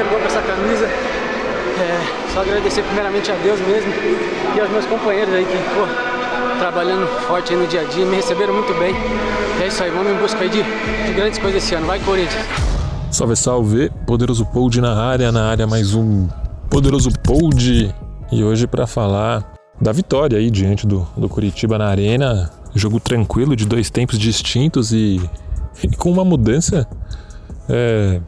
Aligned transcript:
primeiro 0.00 0.08
gol 0.08 0.20
com 0.20 0.26
essa 0.26 0.42
camisa. 0.42 0.86
É, 0.86 2.32
só 2.32 2.40
agradecer 2.40 2.82
primeiramente 2.82 3.30
a 3.30 3.34
Deus 3.36 3.60
mesmo 3.60 3.92
e 4.54 4.60
aos 4.60 4.70
meus 4.70 4.86
companheiros 4.86 5.32
aí 5.34 5.44
que, 5.44 5.56
pô, 5.74 6.58
trabalhando 6.58 7.06
forte 7.26 7.54
no 7.54 7.66
dia 7.66 7.82
a 7.82 7.84
dia, 7.84 8.04
me 8.04 8.16
receberam 8.16 8.54
muito 8.54 8.72
bem. 8.78 8.94
É 9.62 9.66
isso 9.66 9.82
aí, 9.82 9.90
vamos 9.90 10.12
em 10.12 10.16
busca 10.16 10.38
aí 10.38 10.48
de, 10.48 10.62
de 10.62 11.12
grandes 11.12 11.38
coisas 11.38 11.62
esse 11.62 11.74
ano. 11.74 11.86
Vai, 11.86 11.98
Corinthians! 12.00 12.44
Salve, 13.10 13.36
salve! 13.36 13.90
Poderoso 14.06 14.46
Pold 14.46 14.80
na 14.80 14.94
área, 14.94 15.30
na 15.32 15.50
área 15.50 15.66
mais 15.66 15.94
um 15.94 16.28
Poderoso 16.70 17.10
Pold. 17.22 17.94
E 18.32 18.44
hoje 18.44 18.66
para 18.66 18.86
falar 18.86 19.52
da 19.80 19.92
vitória 19.92 20.38
aí 20.38 20.50
diante 20.50 20.86
do, 20.86 21.06
do 21.16 21.28
Curitiba 21.28 21.76
na 21.78 21.88
arena. 21.88 22.50
Jogo 22.74 23.00
tranquilo 23.00 23.56
de 23.56 23.66
dois 23.66 23.90
tempos 23.90 24.18
distintos 24.18 24.92
e, 24.92 25.20
e 25.82 25.96
com 25.96 26.12
uma 26.12 26.24
mudança 26.24 26.86
é, 27.68 28.20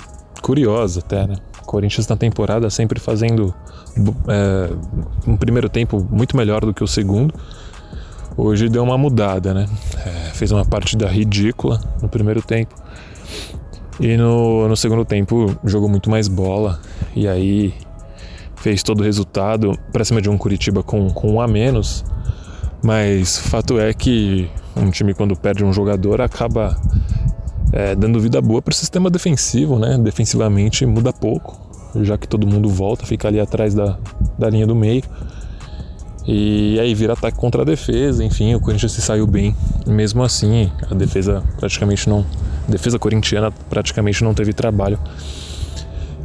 curiosa 0.43 0.99
até, 0.99 1.29
né? 1.29 1.37
Corinthians 1.73 2.07
na 2.07 2.17
temporada 2.17 2.69
sempre 2.69 3.01
fazendo 3.01 3.55
é, 4.29 4.71
um 5.27 5.39
primeiro 5.39 5.71
tempo 5.71 6.07
muito 6.11 6.37
melhor 6.37 6.61
do 6.67 6.75
que 6.75 6.85
o 6.85 6.87
segundo. 6.87 7.35
Hoje 8.37 8.69
deu 8.69 8.83
uma 8.83 8.99
mudada, 8.99 9.55
né? 9.55 9.67
É, 10.05 10.11
fez 10.35 10.53
uma 10.53 10.67
partida 10.67 11.09
ridícula 11.09 11.81
no 12.03 12.11
primeiro 12.11 12.43
tempo. 12.43 12.75
E 13.99 14.19
no, 14.19 14.69
no 14.69 14.77
segundo 14.77 15.03
tempo 15.03 15.57
jogou 15.65 15.89
muito 15.89 16.11
mais 16.11 16.29
bola. 16.29 16.79
E 17.17 17.27
aí 17.27 17.73
fez 18.57 18.83
todo 18.83 19.01
o 19.01 19.03
resultado 19.03 19.73
para 19.91 20.05
cima 20.05 20.21
de 20.21 20.29
um 20.29 20.37
Curitiba 20.37 20.83
com, 20.83 21.09
com 21.09 21.33
um 21.33 21.41
a 21.41 21.49
menos. 21.49 22.05
Mas 22.85 23.39
fato 23.39 23.81
é 23.81 23.95
que 23.95 24.51
um 24.77 24.91
time 24.91 25.15
quando 25.15 25.35
perde 25.35 25.65
um 25.65 25.73
jogador 25.73 26.21
acaba 26.21 26.79
é, 27.73 27.95
dando 27.95 28.21
vida 28.21 28.41
boa 28.43 28.61
para 28.61 28.73
o 28.73 28.75
sistema 28.75 29.09
defensivo, 29.09 29.79
né? 29.79 29.97
Defensivamente 29.99 30.85
muda 30.85 31.13
pouco, 31.13 31.59
já 32.01 32.17
que 32.17 32.27
todo 32.27 32.47
mundo 32.47 32.69
volta, 32.69 33.05
fica 33.05 33.29
ali 33.29 33.41
atrás 33.41 33.75
da, 33.75 33.99
da 34.39 34.49
linha 34.49 34.67
do 34.67 34.75
meio. 34.75 35.03
E 36.27 36.79
aí 36.79 36.95
vira 36.95 37.15
ataque 37.15 37.37
contra 37.37 37.63
a 37.63 37.65
defesa, 37.65 38.25
enfim, 38.25 38.55
o 38.55 38.61
Corinthians 38.61 38.93
se 38.93 39.03
saiu 39.03 39.27
bem. 39.27 39.55
Mesmo 39.87 40.23
assim, 40.23 40.71
a 40.91 40.95
defesa 40.95 41.43
praticamente 41.59 42.09
não. 42.09 42.25
Defesa 42.69 42.99
corintiana 42.99 43.51
praticamente 43.69 44.23
não 44.23 44.33
teve 44.33 44.53
trabalho. 44.53 44.99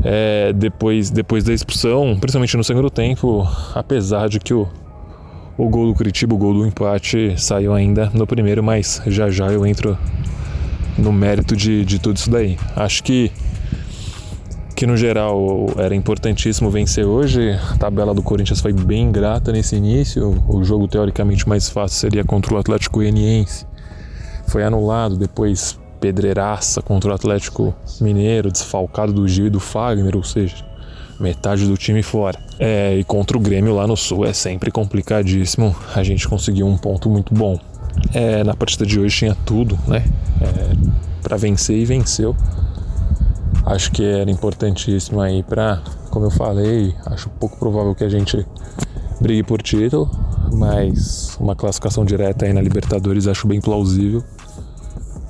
É, 0.04 0.54
depois, 0.54 1.10
depois 1.10 1.44
da 1.44 1.52
expulsão, 1.52 2.16
principalmente 2.20 2.56
no 2.56 2.64
segundo 2.64 2.90
tempo, 2.90 3.48
apesar 3.74 4.30
de 4.30 4.40
que 4.40 4.54
o, 4.54 4.68
o 5.58 5.68
gol 5.68 5.88
do 5.88 5.96
Curitiba, 5.96 6.36
o 6.36 6.38
gol 6.38 6.54
do 6.54 6.68
empate, 6.68 7.34
saiu 7.36 7.74
ainda 7.74 8.12
no 8.14 8.28
primeiro, 8.28 8.64
mas 8.64 9.02
já 9.08 9.32
já 9.32 9.48
eu 9.48 9.66
entro 9.66 9.98
no 10.96 11.12
mérito 11.12 11.56
de, 11.56 11.84
de 11.84 11.98
tudo 11.98 12.18
isso 12.18 12.30
daí. 12.30 12.58
Acho 12.76 13.04
que 13.04 13.32
que 14.78 14.86
no 14.86 14.96
geral 14.96 15.66
era 15.76 15.96
importantíssimo 15.96 16.70
vencer 16.70 17.04
hoje. 17.04 17.50
A 17.72 17.78
tabela 17.78 18.14
do 18.14 18.22
Corinthians 18.22 18.62
foi 18.62 18.72
bem 18.72 19.12
grata 19.12 19.52
nesse 19.52 19.76
início. 19.76 20.40
O 20.48 20.64
jogo 20.64 20.88
teoricamente 20.88 21.50
mais 21.50 21.68
fácil 21.68 21.98
seria 21.98 22.24
contra 22.24 22.54
o 22.54 22.58
Atlético 22.60 23.00
Goianiense. 23.00 23.66
Foi 24.46 24.64
anulado, 24.64 25.18
depois 25.18 25.80
pedreiraça 26.00 26.80
contra 26.80 27.10
o 27.10 27.14
Atlético 27.16 27.74
Mineiro, 28.00 28.52
desfalcado 28.52 29.12
do 29.12 29.28
Gil 29.28 29.48
e 29.48 29.50
do 29.50 29.60
Fagner, 29.60 30.16
ou 30.16 30.24
seja, 30.24 30.64
metade 31.20 31.66
do 31.66 31.76
time 31.76 32.04
fora. 32.04 32.38
É, 32.60 32.96
e 32.96 33.04
contra 33.04 33.36
o 33.36 33.40
Grêmio 33.40 33.74
lá 33.74 33.88
no 33.88 33.98
Sul 33.98 34.28
é 34.28 34.34
sempre 34.34 34.70
complicadíssimo. 34.70 35.76
A 35.96 36.04
gente 36.04 36.28
conseguiu 36.28 36.68
um 36.68 36.78
ponto 36.78 37.10
muito 37.10 37.34
bom. 37.34 37.60
É, 38.14 38.44
na 38.44 38.54
partida 38.54 38.86
de 38.86 39.00
hoje 39.00 39.18
tinha 39.18 39.36
tudo, 39.44 39.76
né? 39.88 40.04
É, 40.40 40.98
para 41.24 41.36
vencer 41.36 41.76
e 41.76 41.84
venceu. 41.84 42.36
Acho 43.68 43.92
que 43.92 44.02
era 44.02 44.32
importantíssimo 44.32 45.20
aí 45.20 45.44
para, 45.44 45.82
como 46.10 46.26
eu 46.26 46.32
falei, 46.32 46.96
acho 47.06 47.30
pouco 47.32 47.58
provável 47.58 47.94
que 47.94 48.06
a 48.06 48.10
gente 48.10 48.46
brigue 49.20 49.44
por 49.44 49.62
título, 49.62 50.10
mas 50.54 51.36
uma 51.38 51.54
classificação 51.54 52.06
direta 52.06 52.46
aí 52.46 52.54
na 52.54 52.62
Libertadores 52.62 53.28
acho 53.28 53.46
bem 53.46 53.60
plausível. 53.60 54.24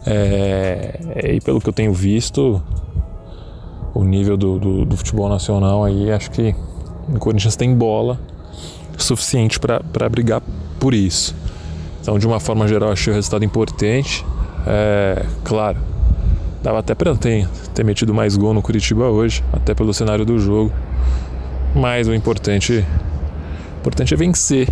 É, 0.05 1.33
e 1.33 1.41
pelo 1.41 1.59
que 1.59 1.67
eu 1.67 1.73
tenho 1.73 1.91
visto, 1.91 2.61
o 3.95 4.03
nível 4.03 4.37
do, 4.37 4.59
do, 4.59 4.85
do 4.85 4.95
futebol 4.95 5.27
nacional 5.27 5.83
aí, 5.83 6.11
acho 6.11 6.29
que 6.29 6.55
o 7.09 7.17
Corinthians 7.17 7.55
tem 7.55 7.73
bola 7.73 8.19
suficiente 8.99 9.59
para 9.59 10.09
brigar 10.09 10.43
por 10.79 10.93
isso. 10.93 11.35
Então, 12.01 12.19
de 12.19 12.27
uma 12.27 12.39
forma 12.39 12.67
geral, 12.67 12.91
achei 12.91 13.11
o 13.11 13.15
resultado 13.15 13.43
importante. 13.43 14.23
É, 14.67 15.25
claro, 15.43 15.79
dava 16.61 16.79
até 16.79 16.95
para 16.95 17.15
ter, 17.15 17.47
ter 17.73 17.83
metido 17.83 18.13
mais 18.13 18.35
gol 18.35 18.53
no 18.53 18.61
Curitiba 18.61 19.05
hoje, 19.05 19.43
até 19.53 19.73
pelo 19.73 19.93
cenário 19.93 20.25
do 20.25 20.39
jogo. 20.39 20.71
Mas 21.75 22.07
o 22.07 22.13
importante, 22.13 22.85
importante 23.79 24.13
é 24.13 24.17
vencer. 24.17 24.67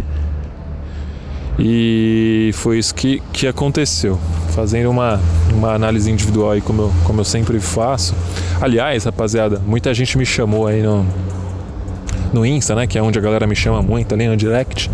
E 1.57 2.51
foi 2.53 2.79
isso 2.79 2.94
que, 2.94 3.22
que 3.31 3.47
aconteceu. 3.47 4.19
Fazendo 4.50 4.90
uma, 4.90 5.19
uma 5.53 5.73
análise 5.73 6.12
individual 6.12 6.51
aí, 6.51 6.62
como 6.62 6.84
eu, 6.84 6.94
como 7.03 7.22
eu 7.22 7.25
sempre 7.25 7.59
faço. 7.59 8.13
Aliás, 8.59 9.06
rapaziada, 9.06 9.62
muita 9.66 9.94
gente 9.94 10.17
me 10.17 10.25
chamou 10.25 10.67
aí 10.67 10.81
no, 10.81 11.06
no 12.34 12.46
Insta, 12.46 12.75
né? 12.75 12.88
Que 12.88 12.97
é 12.97 13.02
onde 13.02 13.17
a 13.19 13.22
galera 13.22 13.47
me 13.47 13.56
chama 13.56 13.81
muito, 13.81 14.13
ali 14.13 14.28
no 14.28 14.35
direct 14.35 14.90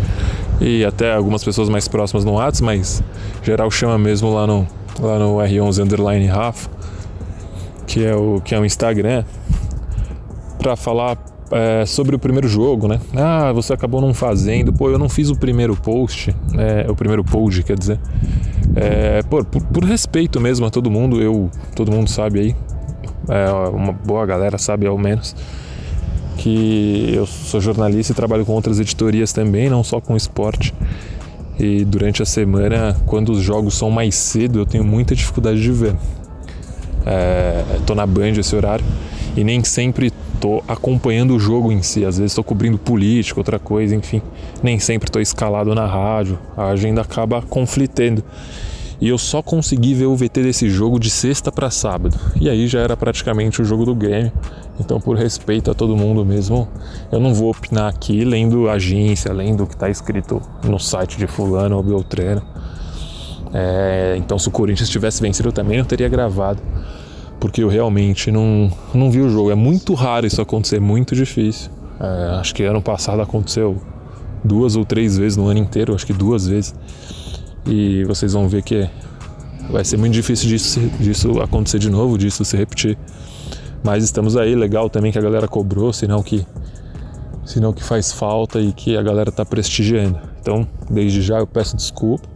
e 0.62 0.84
até 0.84 1.12
algumas 1.12 1.42
pessoas 1.42 1.68
mais 1.68 1.88
próximas 1.88 2.24
no 2.24 2.32
WhatsApp, 2.32 2.64
mas 2.64 3.02
geral 3.42 3.68
chama 3.70 3.98
mesmo 3.98 4.32
lá 4.32 4.46
no, 4.46 4.66
lá 5.00 5.18
no 5.18 5.36
R11 5.36 5.82
Underline 5.82 6.26
Rafa, 6.26 6.70
que 7.92 8.02
é 8.02 8.16
o, 8.16 8.40
que 8.40 8.54
é 8.54 8.58
o 8.58 8.64
Instagram, 8.64 9.22
para 10.58 10.74
falar 10.76 11.18
é, 11.50 11.84
sobre 11.84 12.16
o 12.16 12.18
primeiro 12.18 12.48
jogo, 12.48 12.88
né? 12.88 12.98
Ah, 13.14 13.52
você 13.52 13.74
acabou 13.74 14.00
não 14.00 14.14
fazendo. 14.14 14.72
Pô, 14.72 14.88
eu 14.88 14.98
não 14.98 15.10
fiz 15.10 15.28
o 15.28 15.36
primeiro 15.36 15.76
post, 15.76 16.34
é, 16.56 16.90
o 16.90 16.96
primeiro 16.96 17.22
post, 17.22 17.62
quer 17.62 17.78
dizer. 17.78 18.00
É, 18.74 19.22
por, 19.24 19.44
por, 19.44 19.62
por, 19.62 19.84
respeito 19.84 20.40
mesmo 20.40 20.64
a 20.64 20.70
todo 20.70 20.90
mundo, 20.90 21.20
eu, 21.20 21.50
todo 21.76 21.92
mundo 21.92 22.08
sabe 22.08 22.40
aí, 22.40 22.56
uma 23.74 23.92
boa 23.92 24.24
galera 24.24 24.56
sabe 24.56 24.86
ao 24.86 24.96
menos 24.96 25.36
que 26.38 27.12
eu 27.14 27.26
sou 27.26 27.60
jornalista 27.60 28.12
e 28.12 28.16
trabalho 28.16 28.46
com 28.46 28.52
outras 28.52 28.80
editorias 28.80 29.34
também, 29.34 29.68
não 29.68 29.84
só 29.84 30.00
com 30.00 30.16
esporte. 30.16 30.74
E 31.60 31.84
durante 31.84 32.22
a 32.22 32.26
semana, 32.26 32.96
quando 33.04 33.32
os 33.32 33.42
jogos 33.42 33.76
são 33.76 33.90
mais 33.90 34.14
cedo, 34.14 34.60
eu 34.60 34.66
tenho 34.66 34.82
muita 34.82 35.14
dificuldade 35.14 35.60
de 35.60 35.70
ver. 35.70 35.94
É, 37.06 37.64
tô 37.86 37.94
na 37.94 38.06
Band 38.06 38.32
esse 38.32 38.54
horário 38.54 38.84
e 39.36 39.42
nem 39.42 39.62
sempre 39.64 40.12
tô 40.40 40.62
acompanhando 40.66 41.34
o 41.36 41.38
jogo 41.38 41.70
em 41.70 41.82
si. 41.82 42.04
Às 42.04 42.18
vezes 42.18 42.32
estou 42.32 42.44
cobrindo 42.44 42.78
política, 42.78 43.38
outra 43.38 43.58
coisa, 43.58 43.94
enfim. 43.94 44.20
Nem 44.62 44.78
sempre 44.78 45.08
estou 45.08 45.22
escalado 45.22 45.74
na 45.74 45.86
rádio. 45.86 46.38
A 46.56 46.68
agenda 46.68 47.00
acaba 47.00 47.40
conflitando. 47.42 48.24
E 49.00 49.08
eu 49.08 49.18
só 49.18 49.42
consegui 49.42 49.94
ver 49.94 50.06
o 50.06 50.14
VT 50.14 50.42
desse 50.42 50.70
jogo 50.70 50.98
de 50.98 51.10
sexta 51.10 51.50
para 51.50 51.70
sábado. 51.70 52.16
E 52.40 52.48
aí 52.48 52.68
já 52.68 52.80
era 52.80 52.96
praticamente 52.96 53.60
o 53.60 53.64
jogo 53.64 53.84
do 53.84 53.94
Grêmio. 53.94 54.32
Então, 54.78 55.00
por 55.00 55.16
respeito 55.16 55.70
a 55.70 55.74
todo 55.74 55.96
mundo 55.96 56.24
mesmo, 56.24 56.68
eu 57.10 57.18
não 57.18 57.34
vou 57.34 57.50
opinar 57.50 57.88
aqui 57.88 58.24
lendo 58.24 58.68
agência, 58.68 59.32
lendo 59.32 59.64
o 59.64 59.66
que 59.66 59.74
está 59.74 59.90
escrito 59.90 60.40
no 60.64 60.78
site 60.78 61.18
de 61.18 61.26
Fulano 61.26 61.76
ou 61.76 61.82
Beltrano. 61.82 62.42
É, 63.52 64.14
então, 64.16 64.38
se 64.38 64.48
o 64.48 64.50
Corinthians 64.50 64.88
tivesse 64.88 65.20
vencido, 65.20 65.48
eu 65.48 65.52
também 65.52 65.78
não 65.78 65.84
teria 65.84 66.08
gravado. 66.08 66.60
Porque 67.38 67.62
eu 67.62 67.68
realmente 67.68 68.30
não, 68.30 68.70
não 68.94 69.10
vi 69.10 69.20
o 69.20 69.28
jogo. 69.28 69.50
É 69.50 69.54
muito 69.54 69.94
raro 69.94 70.26
isso 70.26 70.40
acontecer, 70.40 70.80
muito 70.80 71.14
difícil. 71.14 71.70
É, 72.00 72.38
acho 72.40 72.54
que 72.54 72.62
ano 72.62 72.80
passado 72.80 73.20
aconteceu 73.20 73.80
duas 74.44 74.76
ou 74.76 74.84
três 74.84 75.16
vezes 75.16 75.36
no 75.36 75.48
ano 75.48 75.60
inteiro, 75.60 75.94
acho 75.94 76.06
que 76.06 76.12
duas 76.12 76.46
vezes. 76.46 76.74
E 77.66 78.04
vocês 78.04 78.32
vão 78.32 78.48
ver 78.48 78.62
que 78.62 78.88
vai 79.70 79.84
ser 79.84 79.96
muito 79.96 80.14
difícil 80.14 80.48
disso, 80.48 80.80
disso 80.98 81.40
acontecer 81.40 81.78
de 81.78 81.90
novo, 81.90 82.16
disso 82.16 82.44
se 82.44 82.56
repetir. 82.56 82.96
Mas 83.84 84.04
estamos 84.04 84.36
aí, 84.36 84.54
legal 84.54 84.88
também 84.88 85.10
que 85.10 85.18
a 85.18 85.22
galera 85.22 85.48
cobrou, 85.48 85.92
sinal 85.92 86.22
que, 86.22 86.46
sinal 87.44 87.72
que 87.72 87.82
faz 87.82 88.12
falta 88.12 88.60
e 88.60 88.72
que 88.72 88.96
a 88.96 89.02
galera 89.02 89.30
está 89.30 89.44
prestigiando. 89.44 90.18
Então, 90.40 90.66
desde 90.88 91.22
já 91.22 91.38
eu 91.38 91.46
peço 91.46 91.76
desculpa 91.76 92.31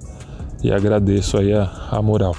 e 0.62 0.73
agradeço 0.73 1.37
aí 1.37 1.53
a, 1.53 1.70
a 1.91 2.03
moral. 2.03 2.35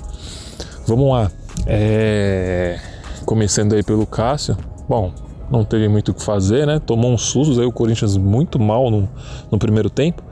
Vamos 0.85 1.11
lá. 1.11 1.31
É... 1.65 2.79
Começando 3.25 3.73
aí 3.73 3.83
pelo 3.83 4.05
Cássio. 4.05 4.57
Bom, 4.87 5.11
não 5.51 5.63
teve 5.63 5.87
muito 5.87 6.11
o 6.11 6.13
que 6.13 6.23
fazer, 6.23 6.65
né? 6.65 6.79
Tomou 6.79 7.11
um 7.11 7.17
susto 7.17 7.59
aí 7.59 7.65
o 7.65 7.71
Corinthians 7.71 8.17
muito 8.17 8.59
mal 8.59 8.89
no, 8.89 9.09
no 9.51 9.57
primeiro 9.57 9.89
tempo. 9.89 10.23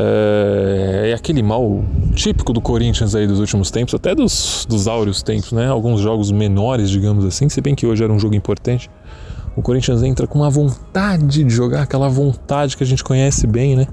É, 0.00 1.10
é, 1.10 1.14
aquele 1.14 1.42
mal 1.42 1.82
típico 2.14 2.52
do 2.52 2.60
Corinthians 2.60 3.16
aí 3.16 3.26
dos 3.26 3.40
últimos 3.40 3.68
tempos, 3.68 3.94
até 3.94 4.14
dos, 4.14 4.64
dos 4.68 4.86
áureos 4.86 5.22
tempos, 5.22 5.50
né? 5.50 5.66
Alguns 5.66 6.00
jogos 6.00 6.30
menores, 6.30 6.88
digamos 6.88 7.24
assim, 7.24 7.48
se 7.48 7.60
bem 7.60 7.74
que 7.74 7.84
hoje 7.84 8.04
era 8.04 8.12
um 8.12 8.18
jogo 8.18 8.34
importante. 8.34 8.88
O 9.56 9.62
Corinthians 9.62 10.04
entra 10.04 10.26
com 10.26 10.38
uma 10.38 10.50
vontade 10.50 11.42
de 11.42 11.50
jogar, 11.50 11.82
aquela 11.82 12.08
vontade 12.08 12.76
que 12.76 12.84
a 12.84 12.86
gente 12.86 13.02
conhece 13.02 13.44
bem, 13.44 13.74
né? 13.74 13.88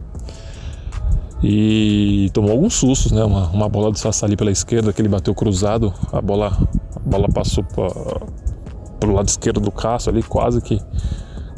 E 1.48 2.32
tomou 2.34 2.50
alguns 2.50 2.74
sustos, 2.74 3.12
né? 3.12 3.24
Uma, 3.24 3.50
uma 3.50 3.70
bola 3.70 3.94
Sassa 3.94 4.26
ali 4.26 4.36
pela 4.36 4.50
esquerda, 4.50 4.92
que 4.92 5.00
ele 5.00 5.08
bateu 5.08 5.36
cruzado, 5.36 5.94
a 6.12 6.20
bola, 6.20 6.58
a 6.96 7.00
bola 7.08 7.30
passou 7.30 7.64
pro 7.64 9.14
lado 9.14 9.28
esquerdo 9.28 9.60
do 9.60 9.72
Cássio 9.72 10.12
ali, 10.12 10.24
quase 10.24 10.60
que, 10.60 10.82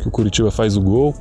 que 0.01 0.05
o 0.05 0.11
Curitiba 0.11 0.51
faz 0.51 0.75
o 0.75 0.81
gol. 0.81 1.15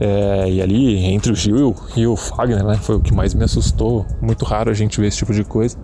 É, 0.00 0.50
e 0.50 0.60
ali, 0.60 1.04
entre 1.04 1.30
o 1.30 1.36
Gil 1.36 1.76
e 1.94 2.04
o 2.04 2.16
Fagner, 2.16 2.64
né, 2.64 2.74
foi 2.82 2.96
o 2.96 3.00
que 3.00 3.14
mais 3.14 3.32
me 3.32 3.44
assustou. 3.44 4.04
Muito 4.20 4.44
raro 4.44 4.72
a 4.72 4.74
gente 4.74 5.00
ver 5.00 5.06
esse 5.06 5.18
tipo 5.18 5.32
de 5.32 5.44
coisa. 5.44 5.76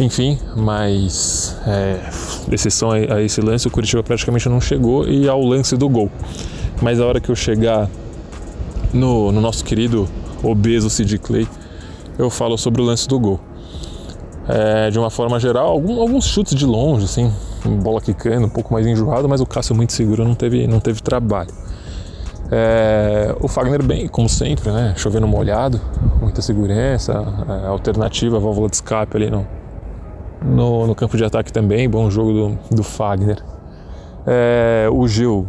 Enfim, 0.00 0.36
mas 0.56 1.56
é, 1.64 2.00
exceção 2.50 2.90
a 2.90 3.22
esse 3.22 3.40
lance, 3.40 3.68
o 3.68 3.70
Curitiba 3.70 4.02
praticamente 4.02 4.48
não 4.48 4.60
chegou 4.60 5.06
e 5.06 5.28
ao 5.28 5.40
lance 5.44 5.76
do 5.76 5.88
gol. 5.88 6.10
Mas 6.82 6.98
a 6.98 7.06
hora 7.06 7.20
que 7.20 7.30
eu 7.30 7.36
chegar 7.36 7.88
no, 8.92 9.30
no 9.30 9.40
nosso 9.40 9.64
querido 9.64 10.08
obeso 10.42 10.88
Sid 10.90 11.18
Clay, 11.18 11.48
eu 12.18 12.30
falo 12.30 12.56
sobre 12.56 12.82
o 12.82 12.84
lance 12.84 13.06
do 13.08 13.18
gol. 13.18 13.40
É, 14.48 14.90
de 14.90 14.98
uma 14.98 15.10
forma 15.10 15.38
geral, 15.38 15.68
algum, 15.68 16.00
alguns 16.00 16.24
chutes 16.24 16.54
de 16.54 16.64
longe, 16.64 17.04
assim, 17.04 17.30
bola 17.82 18.00
quicando, 18.00 18.46
um 18.46 18.50
pouco 18.50 18.72
mais 18.72 18.86
enjoado, 18.86 19.28
mas 19.28 19.40
o 19.40 19.46
Cássio 19.46 19.74
muito 19.74 19.92
seguro, 19.92 20.24
não 20.24 20.34
teve, 20.34 20.66
não 20.66 20.80
teve 20.80 21.02
trabalho. 21.02 21.50
É, 22.50 23.34
o 23.40 23.46
Fagner 23.46 23.82
bem, 23.82 24.08
como 24.08 24.28
sempre, 24.28 24.70
né? 24.70 24.94
Chovendo 24.96 25.26
molhado, 25.26 25.78
muita 26.20 26.40
segurança, 26.40 27.12
é, 27.46 27.66
alternativa, 27.66 28.40
válvula 28.40 28.70
de 28.70 28.76
escape 28.76 29.16
ali 29.16 29.30
no, 29.30 29.46
no, 30.42 30.86
no, 30.86 30.94
campo 30.94 31.16
de 31.16 31.24
ataque 31.24 31.52
também, 31.52 31.88
bom 31.88 32.10
jogo 32.10 32.32
do, 32.32 32.76
do 32.76 32.82
Fagner. 32.82 33.42
É, 34.26 34.88
o 34.90 35.06
Gil, 35.06 35.46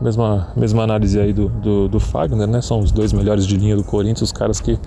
mesma, 0.00 0.48
mesma 0.56 0.82
análise 0.82 1.18
aí 1.18 1.32
do, 1.32 1.48
do, 1.48 1.88
do, 1.88 2.00
Fagner, 2.00 2.46
né? 2.46 2.60
São 2.60 2.80
os 2.80 2.90
dois 2.90 3.12
melhores 3.12 3.46
de 3.46 3.56
linha 3.56 3.76
do 3.76 3.84
Corinthians, 3.84 4.22
os 4.22 4.32
caras 4.32 4.60
que 4.60 4.78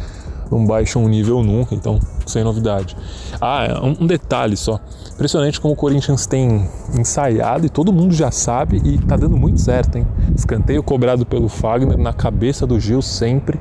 não 0.52 0.66
baixam 0.66 1.04
o 1.04 1.08
nível 1.08 1.44
nunca, 1.44 1.74
então 1.76 2.00
sem 2.26 2.44
novidade. 2.44 2.96
Ah, 3.40 3.80
um, 3.82 4.04
um 4.04 4.08
detalhe 4.08 4.56
só. 4.56 4.80
Impressionante 5.14 5.60
como 5.60 5.74
o 5.74 5.78
Corinthians 5.78 6.26
tem 6.26 6.68
ensaiado 6.98 7.66
e 7.66 7.70
todo 7.70 7.94
mundo 7.94 8.14
já 8.14 8.32
sabe 8.32 8.82
e 8.84 8.98
tá 8.98 9.16
dando 9.16 9.38
muito 9.38 9.60
certo, 9.60 9.98
hein? 9.98 10.08
Escanteio 10.36 10.82
cobrado 10.82 11.26
pelo 11.26 11.48
Fagner 11.48 11.98
na 11.98 12.14
cabeça 12.14 12.66
do 12.66 12.80
Gil 12.80 13.02
sempre. 13.02 13.60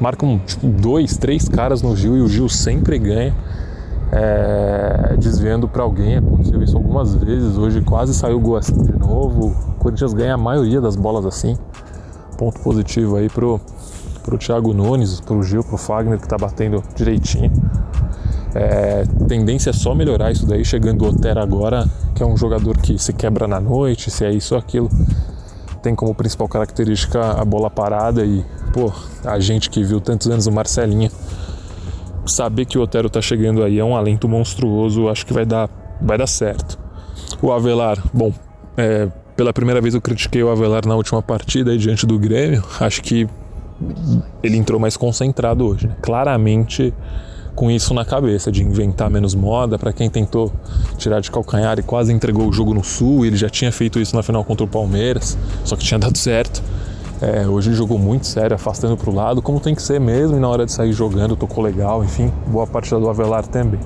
Marcam 0.00 0.38
tipo, 0.38 0.66
dois, 0.66 1.16
três 1.16 1.48
caras 1.48 1.82
no 1.82 1.96
Gil 1.96 2.16
e 2.16 2.20
o 2.20 2.28
Gil 2.28 2.48
sempre 2.48 2.98
ganha. 2.98 3.34
É, 4.12 5.16
desviando 5.18 5.66
para 5.66 5.82
alguém, 5.82 6.16
aconteceu 6.16 6.62
isso 6.62 6.76
algumas 6.76 7.14
vezes. 7.14 7.56
Hoje 7.56 7.80
quase 7.80 8.14
saiu 8.14 8.36
o 8.36 8.40
gol 8.40 8.56
assim 8.56 8.76
de 8.82 8.92
novo. 8.92 9.48
O 9.48 9.74
Corinthians 9.78 10.14
ganha 10.14 10.34
a 10.34 10.38
maioria 10.38 10.80
das 10.80 10.96
bolas 10.96 11.26
assim. 11.26 11.56
Ponto 12.38 12.60
positivo 12.60 13.16
aí 13.16 13.28
pro, 13.28 13.60
pro 14.22 14.38
Thiago 14.38 14.72
Nunes, 14.72 15.20
pro 15.20 15.42
Gil, 15.42 15.64
pro 15.64 15.76
Fagner 15.76 16.20
que 16.20 16.28
tá 16.28 16.36
batendo 16.36 16.82
direitinho. 16.94 17.50
É, 18.54 19.04
tendência 19.28 19.68
é 19.68 19.72
só 19.72 19.94
melhorar 19.94 20.30
isso 20.30 20.46
daí, 20.46 20.64
chegando 20.64 21.04
o 21.04 21.08
Otero 21.08 21.40
agora, 21.40 21.86
que 22.14 22.22
é 22.22 22.26
um 22.26 22.36
jogador 22.36 22.78
que 22.78 22.98
se 22.98 23.12
quebra 23.12 23.46
na 23.46 23.60
noite, 23.60 24.10
se 24.10 24.24
é 24.24 24.32
isso 24.32 24.54
ou 24.54 24.60
aquilo. 24.60 24.88
Tem 25.82 25.94
como 25.94 26.14
principal 26.14 26.48
característica 26.48 27.20
a 27.20 27.44
bola 27.44 27.68
parada 27.68 28.24
e, 28.24 28.44
pô, 28.72 28.90
a 29.24 29.38
gente 29.38 29.68
que 29.68 29.84
viu 29.84 30.00
tantos 30.00 30.28
anos 30.28 30.46
o 30.46 30.52
Marcelinho, 30.52 31.10
saber 32.26 32.64
que 32.64 32.78
o 32.78 32.82
Otero 32.82 33.08
tá 33.08 33.20
chegando 33.20 33.62
aí 33.62 33.78
é 33.78 33.84
um 33.84 33.96
alento 33.96 34.28
monstruoso, 34.28 35.08
acho 35.08 35.24
que 35.24 35.32
vai 35.32 35.44
dar, 35.44 35.68
vai 36.00 36.18
dar 36.18 36.26
certo. 36.26 36.78
O 37.40 37.52
Avelar, 37.52 38.02
bom, 38.12 38.32
é, 38.76 39.08
pela 39.36 39.52
primeira 39.52 39.80
vez 39.80 39.94
eu 39.94 40.00
critiquei 40.00 40.42
o 40.42 40.50
Avelar 40.50 40.86
na 40.86 40.94
última 40.94 41.22
partida 41.22 41.70
aí 41.70 41.78
diante 41.78 42.06
do 42.06 42.18
Grêmio, 42.18 42.62
acho 42.80 43.02
que 43.02 43.28
ele 44.42 44.56
entrou 44.56 44.80
mais 44.80 44.96
concentrado 44.96 45.66
hoje, 45.66 45.86
né? 45.86 45.96
Claramente 46.00 46.94
com 47.54 47.70
isso 47.70 47.94
na 47.94 48.04
cabeça, 48.04 48.52
de 48.52 48.62
inventar 48.62 49.10
menos 49.10 49.34
moda. 49.34 49.78
Para 49.78 49.92
quem 49.92 50.10
tentou 50.10 50.52
tirar 50.98 51.20
de 51.20 51.30
calcanhar 51.30 51.78
e 51.78 51.82
quase 51.82 52.12
entregou 52.12 52.46
o 52.46 52.52
jogo 52.52 52.74
no 52.74 52.84
Sul, 52.84 53.24
ele 53.24 53.36
já 53.36 53.48
tinha 53.48 53.72
feito 53.72 53.98
isso 53.98 54.14
na 54.14 54.22
final 54.22 54.44
contra 54.44 54.64
o 54.64 54.68
Palmeiras, 54.68 55.36
só 55.64 55.74
que 55.74 55.82
tinha 55.82 55.98
dado 55.98 56.16
certo. 56.18 56.62
É, 57.20 57.46
hoje 57.46 57.70
ele 57.70 57.76
jogou 57.76 57.98
muito 57.98 58.26
sério, 58.26 58.54
afastando 58.54 58.96
para 58.96 59.08
o 59.08 59.14
lado, 59.14 59.40
como 59.40 59.58
tem 59.58 59.74
que 59.74 59.82
ser 59.82 59.98
mesmo, 59.98 60.36
e 60.36 60.40
na 60.40 60.48
hora 60.48 60.66
de 60.66 60.72
sair 60.72 60.92
jogando 60.92 61.34
tocou 61.34 61.64
legal, 61.64 62.04
enfim, 62.04 62.30
boa 62.46 62.66
partida 62.66 63.00
do 63.00 63.08
Avelar 63.08 63.46
também. 63.46 63.80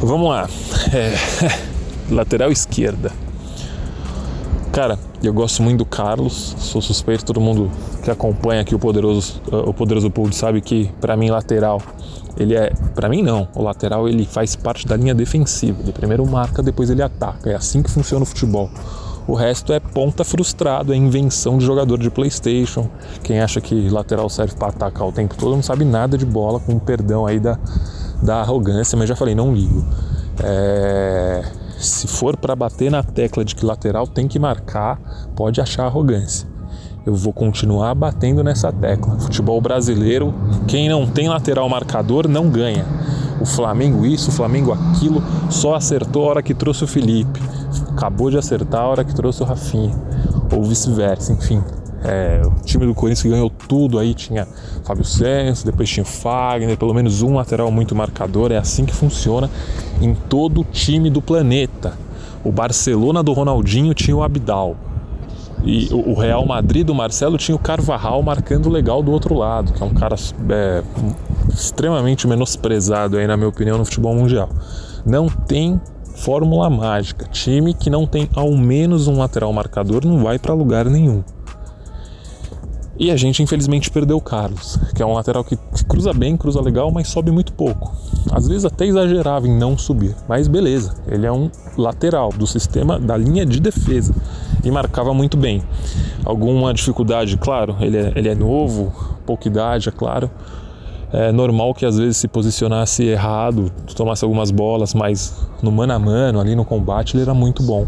Vamos 0.00 0.28
lá, 0.28 0.48
é, 0.92 1.14
lateral 2.12 2.50
esquerda. 2.50 3.12
Cara, 4.72 4.98
eu 5.22 5.32
gosto 5.32 5.62
muito 5.62 5.78
do 5.78 5.84
Carlos, 5.84 6.54
sou 6.58 6.80
suspeito, 6.80 7.24
todo 7.24 7.40
mundo 7.40 7.70
que 8.02 8.10
acompanha 8.10 8.60
aqui 8.60 8.74
o 8.74 8.78
Poderoso, 8.78 9.40
o 9.50 9.72
Poderoso 9.72 10.10
Pool 10.10 10.32
sabe 10.32 10.60
que 10.60 10.90
para 11.00 11.16
mim 11.16 11.30
lateral 11.30 11.82
ele 12.38 12.54
é, 12.54 12.72
para 12.94 13.08
mim 13.08 13.20
não, 13.20 13.48
o 13.54 13.62
lateral 13.62 14.08
ele 14.08 14.24
faz 14.24 14.54
parte 14.54 14.86
da 14.86 14.96
linha 14.96 15.14
defensiva. 15.14 15.82
Ele 15.82 15.92
primeiro 15.92 16.24
marca, 16.24 16.62
depois 16.62 16.88
ele 16.88 17.02
ataca. 17.02 17.50
É 17.50 17.56
assim 17.56 17.82
que 17.82 17.90
funciona 17.90 18.22
o 18.22 18.26
futebol. 18.26 18.70
O 19.28 19.34
resto 19.34 19.74
é 19.74 19.78
ponta 19.78 20.24
frustrado, 20.24 20.92
é 20.92 20.96
invenção 20.96 21.58
de 21.58 21.64
jogador 21.66 21.98
de 21.98 22.10
PlayStation. 22.10 22.88
Quem 23.22 23.40
acha 23.40 23.60
que 23.60 23.90
lateral 23.90 24.28
serve 24.30 24.54
para 24.54 24.68
atacar 24.68 25.06
o 25.06 25.12
tempo 25.12 25.36
todo 25.36 25.54
não 25.54 25.62
sabe 25.62 25.84
nada 25.84 26.16
de 26.16 26.24
bola, 26.24 26.58
com 26.58 26.78
perdão 26.78 27.26
aí 27.26 27.38
da, 27.38 27.58
da 28.22 28.40
arrogância, 28.40 28.96
mas 28.96 29.06
já 29.06 29.14
falei, 29.14 29.34
não 29.34 29.54
ligo. 29.54 29.84
É, 30.42 31.44
se 31.78 32.08
for 32.08 32.36
para 32.38 32.56
bater 32.56 32.90
na 32.90 33.02
tecla 33.02 33.44
de 33.44 33.54
que 33.54 33.66
lateral 33.66 34.06
tem 34.06 34.26
que 34.26 34.38
marcar, 34.38 34.98
pode 35.36 35.60
achar 35.60 35.84
arrogância 35.84 36.48
eu 37.08 37.14
vou 37.14 37.32
continuar 37.32 37.94
batendo 37.94 38.44
nessa 38.44 38.70
tecla. 38.70 39.18
Futebol 39.18 39.58
brasileiro, 39.62 40.34
quem 40.66 40.90
não 40.90 41.06
tem 41.06 41.26
lateral 41.26 41.66
marcador 41.66 42.28
não 42.28 42.50
ganha. 42.50 42.84
O 43.40 43.46
Flamengo 43.46 44.04
isso, 44.04 44.28
o 44.28 44.32
Flamengo 44.32 44.72
aquilo, 44.72 45.22
só 45.48 45.74
acertou 45.74 46.26
a 46.26 46.30
hora 46.30 46.42
que 46.42 46.52
trouxe 46.52 46.84
o 46.84 46.86
Felipe. 46.86 47.40
Acabou 47.90 48.30
de 48.30 48.38
acertar 48.38 48.82
a 48.82 48.86
hora 48.86 49.04
que 49.04 49.14
trouxe 49.14 49.42
o 49.42 49.46
Rafinha. 49.46 49.94
Ou 50.52 50.64
vice-versa, 50.64 51.32
enfim. 51.32 51.62
É, 52.02 52.40
o 52.44 52.64
time 52.64 52.86
do 52.86 52.94
Corinthians 52.94 53.32
ganhou 53.32 53.50
tudo 53.50 53.98
aí, 53.98 54.14
tinha 54.14 54.46
Fábio 54.84 55.04
Santos, 55.04 55.64
depois 55.64 55.88
tinha 55.88 56.04
Fagner, 56.04 56.76
pelo 56.76 56.94
menos 56.94 57.22
um 57.22 57.34
lateral 57.34 57.72
muito 57.72 57.94
marcador, 57.94 58.52
é 58.52 58.56
assim 58.56 58.84
que 58.84 58.94
funciona 58.94 59.50
em 60.00 60.14
todo 60.14 60.62
time 60.64 61.10
do 61.10 61.20
planeta. 61.20 61.94
O 62.44 62.52
Barcelona 62.52 63.20
do 63.20 63.32
Ronaldinho 63.32 63.92
tinha 63.94 64.16
o 64.16 64.22
Abidal, 64.22 64.76
e 65.64 65.88
o 65.92 66.14
Real 66.14 66.46
Madrid 66.46 66.86
do 66.86 66.94
Marcelo 66.94 67.36
tinha 67.36 67.54
o 67.54 67.58
Carvajal 67.58 68.22
marcando 68.22 68.68
legal 68.68 69.02
do 69.02 69.10
outro 69.10 69.34
lado, 69.34 69.72
que 69.72 69.82
é 69.82 69.86
um 69.86 69.92
cara 69.92 70.14
é, 70.50 70.82
extremamente 71.52 72.26
menosprezado 72.26 73.18
aí, 73.18 73.26
na 73.26 73.36
minha 73.36 73.48
opinião, 73.48 73.76
no 73.76 73.84
futebol 73.84 74.14
mundial. 74.14 74.48
Não 75.04 75.28
tem 75.28 75.80
fórmula 76.18 76.68
mágica. 76.68 77.28
Time 77.28 77.72
que 77.72 77.88
não 77.88 78.06
tem 78.06 78.28
ao 78.34 78.50
menos 78.52 79.06
um 79.06 79.18
lateral 79.18 79.52
marcador 79.52 80.04
não 80.04 80.22
vai 80.22 80.38
para 80.38 80.52
lugar 80.52 80.86
nenhum. 80.86 81.22
E 82.98 83.12
a 83.12 83.16
gente 83.16 83.40
infelizmente 83.40 83.88
perdeu 83.88 84.16
o 84.16 84.20
Carlos, 84.20 84.76
que 84.92 85.00
é 85.00 85.06
um 85.06 85.12
lateral 85.12 85.44
que 85.44 85.56
cruza 85.88 86.12
bem, 86.12 86.36
cruza 86.36 86.60
legal, 86.60 86.90
mas 86.90 87.06
sobe 87.06 87.30
muito 87.30 87.52
pouco. 87.52 87.94
Às 88.32 88.48
vezes 88.48 88.64
até 88.64 88.84
exagerava 88.84 89.46
em 89.46 89.56
não 89.56 89.78
subir, 89.78 90.16
mas 90.28 90.48
beleza, 90.48 90.96
ele 91.06 91.24
é 91.24 91.30
um 91.30 91.48
lateral 91.76 92.30
do 92.30 92.44
sistema 92.44 92.98
da 92.98 93.16
linha 93.16 93.46
de 93.46 93.60
defesa 93.60 94.12
e 94.64 94.70
marcava 94.72 95.14
muito 95.14 95.36
bem. 95.36 95.62
Alguma 96.24 96.74
dificuldade, 96.74 97.36
claro, 97.36 97.76
ele 97.80 97.96
é, 97.96 98.12
ele 98.16 98.28
é 98.28 98.34
novo, 98.34 98.92
pouca 99.24 99.46
idade, 99.46 99.88
é 99.88 99.92
claro. 99.92 100.28
É 101.12 101.32
normal 101.32 101.72
que 101.72 101.86
às 101.86 101.96
vezes 101.96 102.18
se 102.18 102.28
posicionasse 102.28 103.02
errado, 103.04 103.72
tomasse 103.96 104.24
algumas 104.24 104.50
bolas, 104.50 104.92
mas 104.92 105.34
no 105.62 105.72
mano 105.72 105.94
a 105.94 105.98
mano, 105.98 106.38
ali 106.38 106.54
no 106.54 106.64
combate, 106.64 107.16
ele 107.16 107.22
era 107.22 107.32
muito 107.32 107.62
bom. 107.62 107.86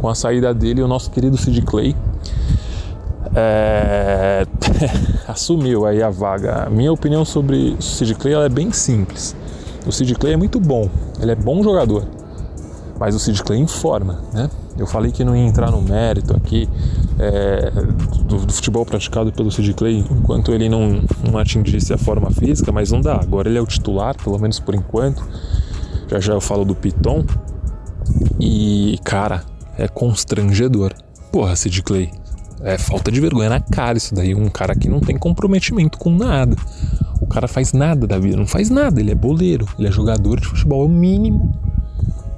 Com 0.00 0.08
a 0.08 0.14
saída 0.14 0.54
dele, 0.54 0.82
o 0.82 0.88
nosso 0.88 1.10
querido 1.10 1.36
Sid 1.36 1.60
Clay 1.62 1.94
é... 3.34 4.46
assumiu 5.28 5.86
aí 5.86 6.02
a 6.02 6.10
vaga. 6.10 6.68
Minha 6.70 6.92
opinião 6.92 7.24
sobre 7.24 7.76
o 7.78 7.82
Sid 7.82 8.14
Clay 8.14 8.34
é 8.34 8.48
bem 8.48 8.72
simples. 8.72 9.36
O 9.86 9.92
Sid 9.92 10.14
Clay 10.14 10.34
é 10.34 10.36
muito 10.36 10.60
bom, 10.60 10.88
ele 11.20 11.32
é 11.32 11.34
bom 11.34 11.62
jogador, 11.62 12.04
mas 12.98 13.14
o 13.14 13.18
Sid 13.18 13.42
Clay 13.42 13.58
informa, 13.58 14.20
né? 14.32 14.48
Eu 14.78 14.86
falei 14.86 15.12
que 15.12 15.24
não 15.24 15.36
ia 15.36 15.44
entrar 15.44 15.70
no 15.70 15.82
mérito 15.82 16.34
aqui 16.34 16.68
é, 17.18 17.70
do, 18.24 18.46
do, 18.46 18.52
futebol 18.52 18.84
praticado 18.84 19.32
pelo 19.32 19.50
Sid 19.50 19.74
Clay 19.74 19.98
enquanto 19.98 20.52
ele 20.52 20.68
não, 20.68 21.02
não 21.30 21.38
atingisse 21.38 21.92
a 21.92 21.98
forma 21.98 22.30
física, 22.30 22.72
mas 22.72 22.90
não 22.90 23.00
dá. 23.00 23.14
Agora 23.14 23.48
ele 23.48 23.58
é 23.58 23.60
o 23.60 23.66
titular, 23.66 24.16
pelo 24.16 24.38
menos 24.38 24.58
por 24.58 24.74
enquanto. 24.74 25.26
Já 26.08 26.20
já 26.20 26.32
eu 26.32 26.40
falo 26.40 26.64
do 26.64 26.74
Piton. 26.74 27.24
E, 28.40 28.98
cara, 29.04 29.44
é 29.78 29.88
constrangedor. 29.88 30.92
Porra, 31.30 31.56
Sid 31.56 31.82
Clay, 31.82 32.10
é 32.62 32.76
falta 32.76 33.10
de 33.10 33.20
vergonha 33.20 33.48
na 33.48 33.60
cara 33.60 33.98
isso 33.98 34.14
daí. 34.14 34.34
Um 34.34 34.48
cara 34.48 34.74
que 34.74 34.88
não 34.88 35.00
tem 35.00 35.16
comprometimento 35.16 35.98
com 35.98 36.10
nada. 36.10 36.56
O 37.20 37.26
cara 37.26 37.46
faz 37.46 37.72
nada 37.72 38.06
da 38.06 38.18
vida, 38.18 38.36
não 38.36 38.46
faz 38.46 38.68
nada. 38.68 39.00
Ele 39.00 39.12
é 39.12 39.14
boleiro, 39.14 39.66
ele 39.78 39.88
é 39.88 39.92
jogador 39.92 40.40
de 40.40 40.46
futebol. 40.46 40.82
É 40.82 40.86
o 40.86 40.88
mínimo 40.88 41.52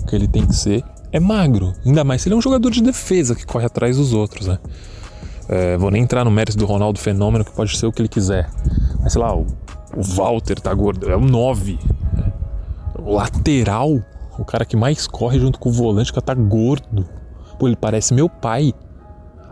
que 0.07 0.15
ele 0.15 0.29
tem 0.29 0.47
que 0.47 0.55
ser 0.55 0.85
é 1.15 1.21
magro. 1.21 1.73
Ainda 1.87 2.05
mais 2.05 2.23
se 2.23 2.29
ele 2.29 2.35
é 2.35 2.39
um 2.39 2.43
jogador 2.43 2.71
de 2.71 2.83
defesa 2.83 3.35
que 3.35 3.47
corre 3.47 3.65
atrás 3.65 3.97
dos 3.97 4.13
outros, 4.13 4.47
né? 4.47 4.59
É, 5.49 5.77
vou 5.77 5.91
nem 5.91 6.03
entrar 6.03 6.25
no 6.25 6.31
mérito 6.31 6.59
do 6.59 6.67
Ronaldo 6.67 6.99
Fenômeno, 6.99 7.45
que 7.45 7.53
pode 7.53 7.77
ser 7.77 7.87
o 7.87 7.93
que 7.93 8.03
ele 8.03 8.09
quiser. 8.09 8.51
Mas 9.01 9.13
sei 9.13 9.23
lá, 9.23 9.35
o, 9.35 9.47
o 9.97 10.03
Walter 10.03 10.61
tá 10.61 10.75
gordo, 10.75 11.11
é 11.11 11.17
o 11.17 11.21
9. 11.21 11.79
O 12.99 13.15
lateral 13.15 14.03
o 14.39 14.45
cara 14.45 14.65
que 14.65 14.77
mais 14.77 15.07
corre 15.07 15.39
junto 15.39 15.59
com 15.59 15.69
o 15.69 15.73
volante, 15.73 16.13
que 16.13 16.21
tá 16.21 16.35
gordo. 16.35 17.07
Pô, 17.59 17.69
ele 17.69 17.77
parece 17.77 18.13
meu 18.13 18.29
pai. 18.29 18.73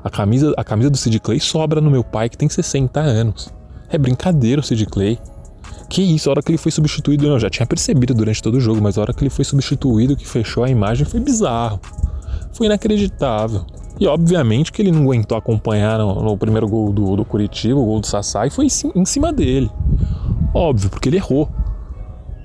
A 0.03 0.11
camisa, 0.11 0.53
a 0.57 0.65
camisa 0.65 0.91
do 0.91 0.97
Sid 0.97 1.21
Clay 1.21 1.39
sobra 1.39 1.81
no 1.81 1.91
meu 1.91 2.03
pai, 2.03 2.29
que 2.29 2.37
tem 2.37 2.49
60 2.49 2.99
anos. 2.99 3.53
É 3.89 3.97
brincadeira 3.97 4.61
o 4.61 4.65
Sid 4.65 4.87
Clay. 4.87 5.19
Que 5.93 6.01
isso, 6.01 6.31
a 6.31 6.33
hora 6.33 6.43
que 6.43 6.51
ele 6.51 6.57
foi 6.57 6.73
substituído, 6.73 7.27
eu 7.27 7.39
já 7.39 7.51
tinha 7.51 7.67
percebido 7.67 8.15
durante 8.15 8.43
todo 8.43 8.55
o 8.55 8.61
jogo, 8.61 8.81
mas 8.81 8.97
a 8.97 9.03
hora 9.03 9.13
que 9.13 9.23
ele 9.23 9.29
foi 9.29 9.45
substituído, 9.45 10.17
que 10.17 10.27
fechou 10.27 10.65
a 10.65 10.71
imagem, 10.71 11.05
foi 11.05 11.21
bizarro. 11.21 11.79
Foi 12.55 12.65
inacreditável. 12.65 13.67
E 14.01 14.07
obviamente 14.07 14.73
que 14.73 14.81
ele 14.81 14.91
não 14.91 15.03
aguentou 15.03 15.37
acompanhar 15.37 15.99
no, 15.99 16.23
no 16.23 16.39
primeiro 16.39 16.67
gol 16.67 16.91
do, 16.91 17.15
do 17.15 17.27
Curitiba, 17.27 17.79
o 17.79 17.85
gol 17.85 18.01
do 18.01 18.07
Sassá, 18.07 18.47
e 18.47 18.51
foi 18.51 18.69
em 18.95 19.05
cima 19.05 19.31
dele. 19.35 19.71
Óbvio, 20.55 20.89
porque 20.89 21.11
ele 21.11 21.19
errou. 21.19 21.47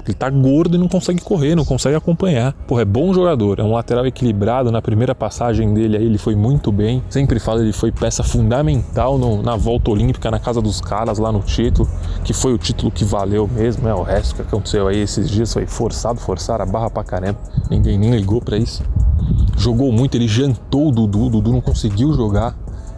Ele 0.08 0.16
tá 0.16 0.30
gordo 0.30 0.76
e 0.76 0.78
não 0.78 0.88
consegue 0.88 1.22
correr, 1.22 1.56
não 1.56 1.66
consegue 1.66 1.96
acompanhar. 1.96 2.54
Porra, 2.68 2.82
é 2.82 2.86
bom 2.86 3.14
jogador, 3.14 3.60
é 3.60 3.64
um 3.64 3.72
lateral 3.72 4.06
equilibrado. 4.06 4.72
Na 4.72 4.82
primeira 4.82 5.14
passagem 5.14 5.74
dele 5.74 5.98
aí, 5.98 6.06
ele 6.06 6.18
foi 6.18 6.36
muito 6.36 6.72
bem. 6.72 7.04
Sempre 7.10 7.40
falo, 7.40 7.62
ele 7.62 7.74
foi 7.74 7.92
peça 7.92 8.24
fundamental 8.24 9.18
no, 9.18 9.42
na 9.42 9.56
volta 9.56 9.92
olímpica, 9.92 10.32
na 10.32 10.40
casa 10.40 10.62
dos 10.62 10.80
caras, 10.80 11.18
lá 11.18 11.32
no 11.32 11.42
título, 11.42 11.90
que 12.24 12.34
foi 12.34 12.54
o 12.54 12.58
título 12.58 12.92
que 12.92 13.04
valeu 13.04 13.48
mesmo, 13.48 13.84
né? 13.84 13.94
O 13.94 14.04
resto 14.04 14.36
que 14.36 14.42
aconteceu 14.42 14.88
aí 14.88 15.00
esses 15.00 15.30
dias 15.30 15.54
foi 15.54 15.66
forçado, 15.66 16.20
forçar 16.20 16.62
a 16.62 16.66
barra 16.66 16.90
pra 16.90 17.04
caramba. 17.04 17.40
Ninguém 17.70 17.98
nem 17.98 18.12
ligou 18.12 18.42
para 18.42 18.58
isso. 18.58 18.84
Jogou 19.58 19.92
muito, 19.92 20.16
ele 20.16 20.28
jantou 20.28 20.90
o 20.90 20.92
Dudu, 20.92 21.26
o 21.26 21.30
Dudu 21.30 21.52
não 21.52 21.62
conseguiu 21.62 22.14
jogar 22.14 22.56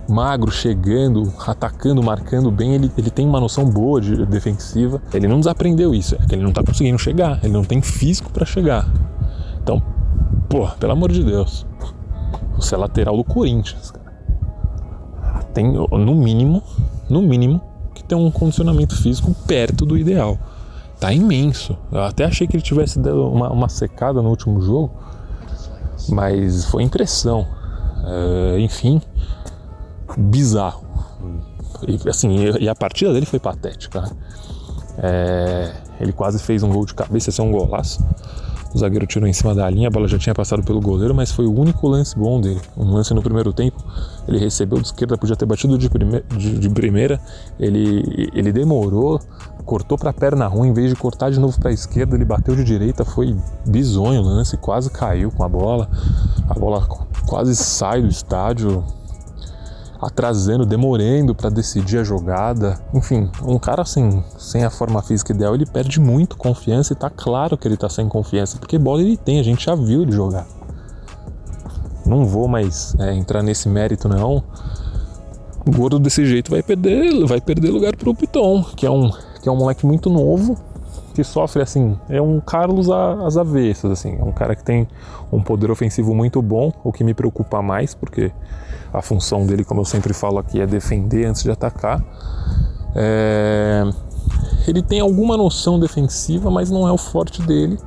magro, 0.10 0.51
chegando, 0.51 1.32
atacando, 1.46 2.01
marcando 2.01 2.51
bem, 2.51 2.74
ele, 2.74 2.92
ele 2.98 3.10
tem 3.10 3.25
uma 3.25 3.39
noção 3.39 3.66
boa 3.66 4.01
de 4.01 4.25
defensiva. 4.25 5.01
Ele 5.13 5.28
não 5.28 5.39
desaprendeu 5.39 5.94
isso, 5.94 6.16
é 6.16 6.25
que 6.25 6.36
ele 6.36 6.44
não 6.44 6.51
tá 6.51 6.63
conseguindo 6.63 6.98
chegar, 6.98 7.39
ele 7.44 7.54
não 7.54 7.63
tem 7.63 7.82
físico 7.82 8.32
para 8.32 8.46
chegar. 8.46 8.88
Então, 9.62 9.82
pô, 10.50 10.68
pelo 10.80 10.92
amor 10.92 11.12
de 11.12 11.24
Deus, 11.24 11.66
você 12.56 12.75
é 12.75 12.78
lateral 12.78 13.16
do 13.16 13.24
Corinthians, 13.24 13.92
cara. 13.92 14.10
Tem, 15.54 15.72
no 15.72 16.16
mínimo, 16.16 16.62
no 17.10 17.22
mínimo, 17.22 17.62
que 17.94 18.04
tem 18.04 18.18
um 18.18 18.32
condicionamento 18.32 18.96
físico 18.96 19.34
perto 19.48 19.86
do 19.86 19.98
ideal. 19.98 20.38
Tá 21.00 21.13
imenso. 21.13 21.78
Eu 21.92 22.04
até 22.04 22.25
achei 22.25 22.46
que 22.46 22.56
ele 22.56 22.63
tivesse 22.63 23.00
dado 23.00 23.30
uma, 23.30 23.50
uma 23.50 23.70
secada 23.70 24.22
no 24.22 24.30
último 24.30 24.62
jogo, 24.62 24.92
mas 26.10 26.66
foi 26.66 26.84
impressão. 26.84 27.48
Uh, 28.04 28.60
enfim, 28.60 29.01
bizarro. 30.18 30.84
E, 31.88 32.10
assim, 32.10 32.36
e 32.60 32.68
a 32.68 32.75
partida 32.75 33.13
dele 33.13 33.25
foi 33.25 33.39
patética. 33.39 34.01
Né? 34.01 34.10
É, 35.01 35.74
ele 36.00 36.12
quase 36.12 36.39
fez 36.39 36.63
um 36.63 36.70
gol 36.70 36.86
de 36.86 36.94
cabeça, 36.94 37.30
esse 37.30 37.39
é 37.39 37.44
um 37.44 37.51
golaço. 37.51 38.04
O 38.74 38.78
zagueiro 38.78 39.08
tirou 39.08 39.28
em 39.28 39.34
cima 39.34 39.56
da 39.56 39.68
linha, 39.68 39.88
a 39.88 39.92
bola 39.92 40.08
já 40.08 40.20
tinha 40.20 40.36
passado 40.36 40.62
pelo 40.63 40.80
goleiro, 40.80 41.16
mas 41.16 41.32
foi 41.32 41.46
o 41.46 41.60
único 41.60 41.88
lance 41.88 42.16
bom 42.16 42.39
dele. 42.39 42.62
Um 42.78 42.94
lance 42.94 43.13
no 43.16 43.22
primeiro 43.22 43.51
tempo, 43.51 43.84
ele 44.28 44.38
recebeu 44.38 44.80
de 44.80 44.86
esquerda, 44.86 45.18
podia 45.18 45.36
ter 45.36 45.46
batido 45.46 45.75
de, 45.75 45.89
prime 45.89 46.22
de, 46.38 46.60
de 46.60 46.70
primeira, 46.70 47.20
ele, 47.60 48.30
ele 48.32 48.51
demorou, 48.51 49.20
cortou 49.66 49.98
para 49.98 50.12
a 50.12 50.13
perna 50.13 50.46
ruim, 50.46 50.70
em 50.70 50.74
vez 50.74 50.89
de 50.89 50.96
cortar 50.96 51.32
de 51.32 51.39
novo 51.39 51.60
para 51.60 51.72
a 51.72 51.74
esquerda, 51.74 52.16
ele 52.16 52.25
bateu 52.25 52.56
de 52.56 52.63
direita, 52.63 53.04
foi 53.04 53.36
bizonho 53.66 54.22
o 54.22 54.24
lance, 54.24 54.56
quase 54.56 54.92
caiu 54.92 55.32
com 55.32 55.44
a 55.44 55.50
bola, 55.50 55.89
a 56.48 56.54
bola 56.54 56.88
quase 57.25 57.56
sai 57.56 58.04
do 58.04 58.08
estádio, 58.08 58.84
atrasando, 60.01 60.65
demorando 60.65 61.36
para 61.36 61.50
decidir 61.50 62.00
a 62.00 62.03
jogada. 62.03 62.79
Enfim, 62.94 63.29
um 63.44 63.60
cara 63.60 63.82
assim, 63.82 64.24
sem 64.38 64.63
a 64.63 64.70
forma 64.70 65.01
física 65.01 65.34
ideal, 65.34 65.56
ele 65.56 65.65
perde 65.65 66.00
muito 66.00 66.38
confiança 66.38 66.94
e 66.94 66.96
tá 66.96 67.10
claro 67.10 67.58
que 67.58 67.68
ele 67.68 67.77
tá 67.77 67.89
sem 67.89 68.08
confiança, 68.08 68.58
porque 68.58 68.77
bola 68.77 69.01
ele 69.01 69.18
tem, 69.18 69.39
a 69.39 69.44
gente 69.44 69.65
já 69.65 69.75
viu 69.75 70.01
ele 70.01 70.12
jogar. 70.12 70.48
Não 72.06 72.25
vou 72.25 72.48
mais 72.48 72.96
é, 73.00 73.13
entrar 73.13 73.44
nesse 73.44 73.68
mérito 73.68 74.08
não. 74.08 74.44
O 75.68 75.72
gordo 75.72 76.00
desse 76.00 76.25
jeito 76.25 76.50
vai 76.50 76.63
perder, 76.63 77.25
vai 77.25 77.41
perder 77.41 77.70
lugar 77.70 77.96
pro 77.96 78.15
Piton, 78.15 78.63
que 78.75 78.86
é 78.86 78.89
um 78.89 79.12
que 79.41 79.48
é 79.48 79.51
um 79.51 79.56
moleque 79.56 79.86
muito 79.86 80.10
novo, 80.10 80.58
que 81.13 81.24
sofre 81.24 81.62
assim, 81.62 81.98
é 82.10 82.22
um 82.22 82.39
Carlos 82.39 82.89
às 82.89 83.38
avessas, 83.38 83.91
assim, 83.91 84.18
é 84.20 84.24
um 84.24 84.32
cara 84.32 84.56
que 84.56 84.63
tem 84.63 84.88
um 85.32 85.41
poder 85.41 85.72
ofensivo 85.72 86.13
muito 86.13 86.41
bom, 86.41 86.72
o 86.84 86.91
que 86.91 87.03
me 87.03 87.13
preocupa 87.13 87.62
mais, 87.62 87.94
porque 87.94 88.32
a 88.93 89.01
função 89.01 89.46
dele, 89.46 89.63
como 89.63 89.81
eu 89.81 89.86
sempre 89.86 90.13
falo 90.13 90.39
aqui, 90.39 90.60
é 90.60 90.65
defender 90.65 91.25
antes 91.25 91.43
de 91.43 91.51
atacar. 91.51 92.03
É... 92.96 93.89
Ele 94.67 94.81
tem 94.81 95.00
alguma 95.00 95.38
noção 95.38 95.79
defensiva, 95.79 96.51
mas 96.51 96.69
não 96.69 96.88
é 96.88 96.91
o 96.91 96.98
forte 96.98 97.41
dele. 97.41 97.77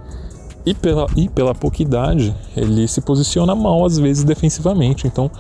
E 0.64 0.75
pela, 0.75 1.06
e 1.16 1.28
pela 1.28 1.54
pouca 1.54 1.82
idade, 1.82 2.35
ele 2.56 2.87
se 2.87 3.00
posiciona 3.00 3.54
mal 3.54 3.85
às 3.85 3.99
vezes 3.99 4.23
defensivamente. 4.23 5.06
Então 5.06 5.30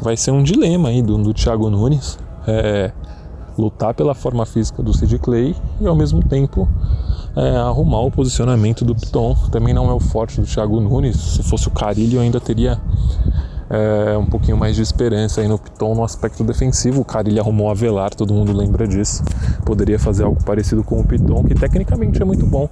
vai 0.00 0.16
ser 0.16 0.30
um 0.30 0.42
dilema 0.42 0.88
aí 0.88 1.02
do, 1.02 1.18
do 1.18 1.34
Thiago 1.34 1.68
Nunes. 1.68 2.18
É, 2.46 2.92
lutar 3.56 3.92
pela 3.92 4.14
forma 4.14 4.46
física 4.46 4.82
do 4.82 4.94
Sid 4.94 5.18
Clay 5.18 5.54
e 5.80 5.86
ao 5.86 5.94
mesmo 5.94 6.22
tempo 6.22 6.68
é, 7.36 7.56
arrumar 7.56 8.00
o 8.02 8.10
posicionamento 8.10 8.84
do 8.84 8.94
Piton. 8.94 9.34
Também 9.50 9.74
não 9.74 9.90
é 9.90 9.92
o 9.92 10.00
forte 10.00 10.40
do 10.40 10.46
Thiago 10.46 10.80
Nunes. 10.80 11.16
Se 11.16 11.42
fosse 11.42 11.66
o 11.66 11.70
Carilho, 11.70 12.18
eu 12.18 12.22
ainda 12.22 12.40
teria 12.40 12.80
é, 13.70 14.16
um 14.16 14.24
pouquinho 14.24 14.56
mais 14.56 14.74
de 14.74 14.82
esperança 14.82 15.40
aí 15.40 15.48
no 15.48 15.58
Piton 15.58 15.94
no 15.94 16.02
aspecto 16.02 16.42
defensivo. 16.42 17.02
O 17.02 17.04
Carilho 17.04 17.40
arrumou 17.40 17.70
a 17.70 17.74
Velar, 17.74 18.14
todo 18.14 18.32
mundo 18.32 18.52
lembra 18.52 18.86
disso. 18.86 19.22
Poderia 19.64 19.98
fazer 19.98 20.24
algo 20.24 20.42
parecido 20.42 20.82
com 20.82 21.00
o 21.00 21.04
Piton, 21.04 21.44
que 21.44 21.54
tecnicamente 21.54 22.20
é 22.20 22.24
muito 22.24 22.46
bom. 22.46 22.68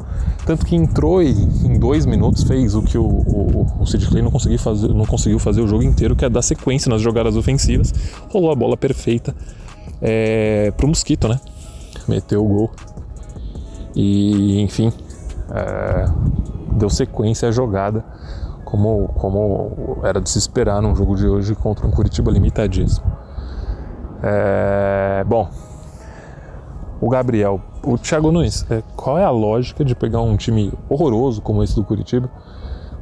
Tanto 0.46 0.64
que 0.64 0.74
entrou 0.74 1.22
e 1.22 1.30
em 1.30 1.78
dois 1.78 2.06
minutos 2.06 2.44
fez 2.44 2.74
o 2.74 2.82
que 2.82 2.96
o, 2.96 3.04
o, 3.04 3.66
o 3.80 3.86
Sid 3.86 4.06
Clay 4.06 4.22
não 4.22 4.30
conseguiu, 4.30 4.58
fazer, 4.58 4.88
não 4.88 5.04
conseguiu 5.04 5.38
fazer 5.38 5.60
o 5.60 5.68
jogo 5.68 5.82
inteiro, 5.82 6.16
que 6.16 6.24
é 6.24 6.30
dar 6.30 6.42
sequência 6.42 6.88
nas 6.88 7.02
jogadas 7.02 7.36
ofensivas. 7.36 7.92
Rolou 8.30 8.50
a 8.50 8.54
bola 8.54 8.76
perfeita 8.76 9.34
é, 10.00 10.72
pro 10.76 10.88
Mosquito, 10.88 11.28
né? 11.28 11.38
Meteu 12.08 12.44
o 12.44 12.48
gol. 12.48 12.70
E, 13.94 14.60
enfim, 14.60 14.92
é, 15.50 16.06
deu 16.72 16.88
sequência 16.88 17.48
à 17.48 17.52
jogada 17.52 18.04
como, 18.66 19.08
como 19.14 19.98
era 20.02 20.20
de 20.20 20.28
se 20.28 20.38
esperar 20.38 20.82
num 20.82 20.94
jogo 20.94 21.14
de 21.14 21.26
hoje 21.26 21.54
contra 21.54 21.86
um 21.86 21.90
Curitiba 21.90 22.32
limitadíssimo. 22.32 23.06
É, 24.20 25.24
bom, 25.24 25.48
o 27.00 27.08
Gabriel, 27.08 27.60
o 27.84 27.96
Thiago 27.96 28.32
Nunes, 28.32 28.66
é, 28.68 28.82
qual 28.96 29.16
é 29.16 29.24
a 29.24 29.30
lógica 29.30 29.84
de 29.84 29.94
pegar 29.94 30.20
um 30.20 30.36
time 30.36 30.72
horroroso 30.88 31.40
como 31.40 31.62
esse 31.62 31.76
do 31.76 31.84
Curitiba 31.84 32.28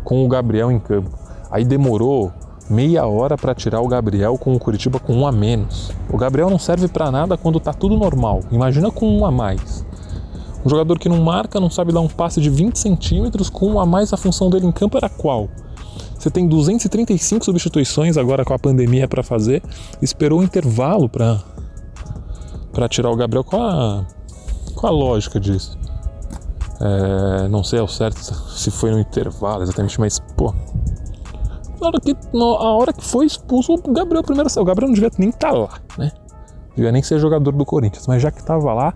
com 0.05 0.25
o 0.25 0.29
Gabriel 0.29 0.71
em 0.71 0.79
campo? 0.79 1.11
Aí 1.51 1.65
demorou 1.65 2.31
meia 2.69 3.07
hora 3.07 3.37
para 3.39 3.55
tirar 3.55 3.81
o 3.81 3.89
Gabriel 3.89 4.37
com 4.37 4.55
o 4.55 4.59
Curitiba 4.59 5.01
com 5.01 5.15
um 5.15 5.27
a 5.27 5.33
menos. 5.33 5.91
O 6.13 6.19
Gabriel 6.19 6.51
não 6.51 6.59
serve 6.59 6.89
para 6.89 7.11
nada 7.11 7.39
quando 7.39 7.59
tá 7.59 7.73
tudo 7.73 7.97
normal. 7.97 8.41
Imagina 8.51 8.91
com 8.91 9.09
um 9.09 9.25
a 9.25 9.31
mais. 9.31 9.87
Um 10.65 10.69
jogador 10.69 10.99
que 10.99 11.09
não 11.09 11.21
marca, 11.21 11.61
não 11.61 11.69
sabe 11.69 11.93
dar 11.93 12.01
um 12.01 12.09
passe 12.09 12.41
de 12.41 12.49
20 12.49 12.79
centímetros, 12.79 13.51
com 13.51 13.79
a 13.79 13.85
mais 13.85 14.13
a 14.13 14.17
função 14.17 14.49
dele 14.49 14.67
em 14.67 14.73
campo 14.73 14.97
era 14.97 15.09
qual? 15.09 15.49
Você 16.19 16.31
tem 16.31 16.49
235 16.49 17.45
substituições 17.45 18.17
agora 18.17 18.45
com 18.45 18.55
a 18.55 18.59
pandemia 18.59 19.07
para 19.07 19.23
fazer. 19.23 19.63
Esperou 20.01 20.41
um 20.41 20.43
intervalo 20.43 21.09
para 21.09 21.43
para 22.73 22.89
tirar 22.89 23.11
o 23.11 23.17
Gabriel. 23.17 23.45
Qual 23.45 23.63
a, 23.63 24.07
qual 24.75 24.93
a 24.93 24.97
lógica 24.97 25.39
disso? 25.39 25.79
É, 26.81 27.49
não 27.49 27.63
sei 27.63 27.79
ao 27.79 27.87
certo 27.87 28.19
se 28.19 28.71
foi 28.71 28.91
no 28.91 28.99
intervalo 28.99 29.63
exatamente, 29.63 30.01
mas 30.01 30.19
pô. 30.19 30.53
Na 31.81 31.89
hora 31.89 32.01
que, 32.01 32.17
na 32.33 32.45
hora 32.45 32.93
que 32.93 33.05
foi 33.05 33.27
expulso, 33.27 33.75
o 33.75 33.93
Gabriel 33.93 34.23
primeiro. 34.23 34.49
O 34.59 34.65
Gabriel 34.65 34.89
não 34.89 34.95
devia 34.95 35.11
nem 35.19 35.29
estar 35.29 35.53
tá 35.53 35.59
lá, 35.59 35.79
né? 35.99 36.11
Devia 36.75 36.91
nem 36.91 37.03
ser 37.03 37.19
jogador 37.19 37.53
do 37.53 37.65
Corinthians, 37.65 38.07
mas 38.07 38.23
já 38.23 38.31
que 38.31 38.41
estava 38.41 38.73
lá 38.73 38.95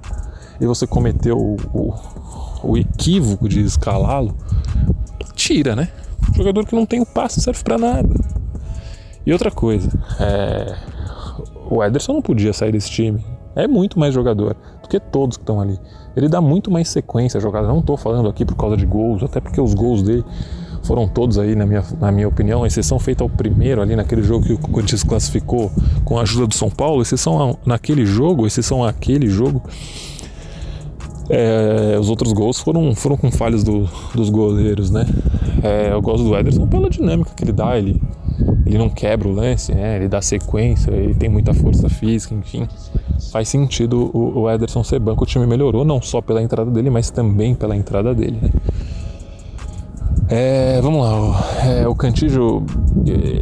e 0.61 0.67
você 0.67 0.87
cometeu 0.87 1.37
o, 1.37 1.57
o, 1.73 2.71
o 2.71 2.77
equívoco 2.77 3.49
de 3.49 3.61
escalá-lo, 3.61 4.37
tira, 5.35 5.77
né? 5.77 5.89
jogador 6.35 6.67
que 6.67 6.75
não 6.75 6.87
tem 6.87 7.01
o 7.01 7.07
passe 7.07 7.41
serve 7.41 7.63
para 7.63 7.79
nada. 7.79 8.15
E 9.25 9.33
outra 9.33 9.51
coisa, 9.51 9.91
é... 10.21 10.77
o 11.71 11.83
Ederson 11.83 12.15
não 12.15 12.23
podia 12.23 12.53
sair 12.53 12.73
desse 12.73 12.91
time. 12.91 13.25
É 13.55 13.67
muito 13.67 13.99
mais 13.99 14.15
jogador 14.15 14.57
do 14.83 14.89
que 14.89 15.01
todos 15.01 15.37
que 15.37 15.43
estão 15.43 15.61
ali. 15.61 15.79
Ele 16.17 16.29
dá 16.29 16.41
muito 16.41 16.71
mais 16.71 16.89
sequência 16.89 17.39
à 17.39 17.41
jogada. 17.41 17.67
Não 17.67 17.81
estou 17.81 17.97
falando 17.97 18.29
aqui 18.29 18.45
por 18.45 18.57
causa 18.57 18.77
de 18.77 18.87
gols, 18.87 19.23
até 19.23 19.41
porque 19.41 19.61
os 19.61 19.75
gols 19.75 20.03
dele 20.03 20.25
foram 20.85 21.09
todos 21.09 21.39
aí, 21.39 21.55
na 21.57 21.67
minha, 21.67 21.85
na 22.01 22.13
minha 22.13 22.29
opinião, 22.29 22.65
exceção 22.65 22.99
feita 22.99 23.23
ao 23.23 23.29
primeiro 23.29 23.83
ali 23.83 23.97
naquele 23.97 24.23
jogo 24.23 24.47
que 24.47 24.53
o 24.53 24.59
Corinthians 24.59 25.03
classificou 25.03 25.71
com 26.05 26.19
a 26.19 26.23
ajuda 26.23 26.47
do 26.47 26.55
São 26.55 26.71
Paulo, 26.71 27.03
exceção 27.03 27.59
naquele 27.67 28.07
jogo, 28.07 28.47
exceção 28.47 28.85
àquele 28.85 29.29
jogo. 29.29 29.63
É, 31.31 31.97
os 31.99 32.09
outros 32.09 32.33
gols 32.33 32.59
foram, 32.59 32.95
foram 32.95 33.17
com 33.17 33.31
falhas 33.31 33.63
do, 33.63 33.89
dos 34.15 34.31
goleiros, 34.31 34.91
né? 34.91 35.07
É, 35.63 35.93
eu 35.93 36.01
gosto 36.01 36.25
do 36.25 36.37
Ederson 36.37 36.67
pela 36.67 36.89
dinâmica 36.89 37.31
que 37.37 37.45
ele 37.45 37.53
dá, 37.53 37.77
ele, 37.77 38.01
ele 38.65 38.79
não 38.79 38.89
quebra 38.89 39.29
o 39.29 39.33
lance, 39.33 39.75
né? 39.75 39.97
ele 39.97 40.09
dá 40.09 40.23
sequência, 40.23 40.91
ele 40.91 41.15
tem 41.15 41.29
muita 41.29 41.53
força 41.53 41.89
física, 41.89 42.35
enfim. 42.35 42.67
Faz 43.33 43.49
sentido 43.49 44.11
o, 44.15 44.41
o 44.41 44.51
Ederson 44.51 44.83
ser 44.85 45.01
banco, 45.01 45.25
o 45.25 45.27
time 45.27 45.47
melhorou 45.47 45.85
não 45.85 46.01
só 46.01 46.21
pela 46.23 46.43
entrada 46.43 46.71
dele, 46.71 46.91
mas 46.91 47.11
também 47.11 47.55
pela 47.55 47.77
entrada 47.77 48.15
dele. 48.15 48.39
Né? 48.41 48.51
É, 50.31 50.81
vamos 50.83 51.01
lá, 51.03 51.41
é, 51.67 51.89
o 51.89 51.95
Cantijo, 51.95 52.63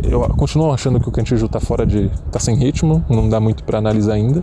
eu 0.08 0.20
continuo 0.36 0.72
achando 0.72 1.00
que 1.00 1.08
o 1.08 1.12
Cantijo 1.12 1.48
tá 1.48 1.58
fora 1.58 1.84
de. 1.84 2.08
tá 2.30 2.38
sem 2.38 2.54
ritmo, 2.56 3.04
não 3.08 3.28
dá 3.28 3.40
muito 3.40 3.64
para 3.64 3.78
analisar 3.78 4.14
ainda. 4.14 4.42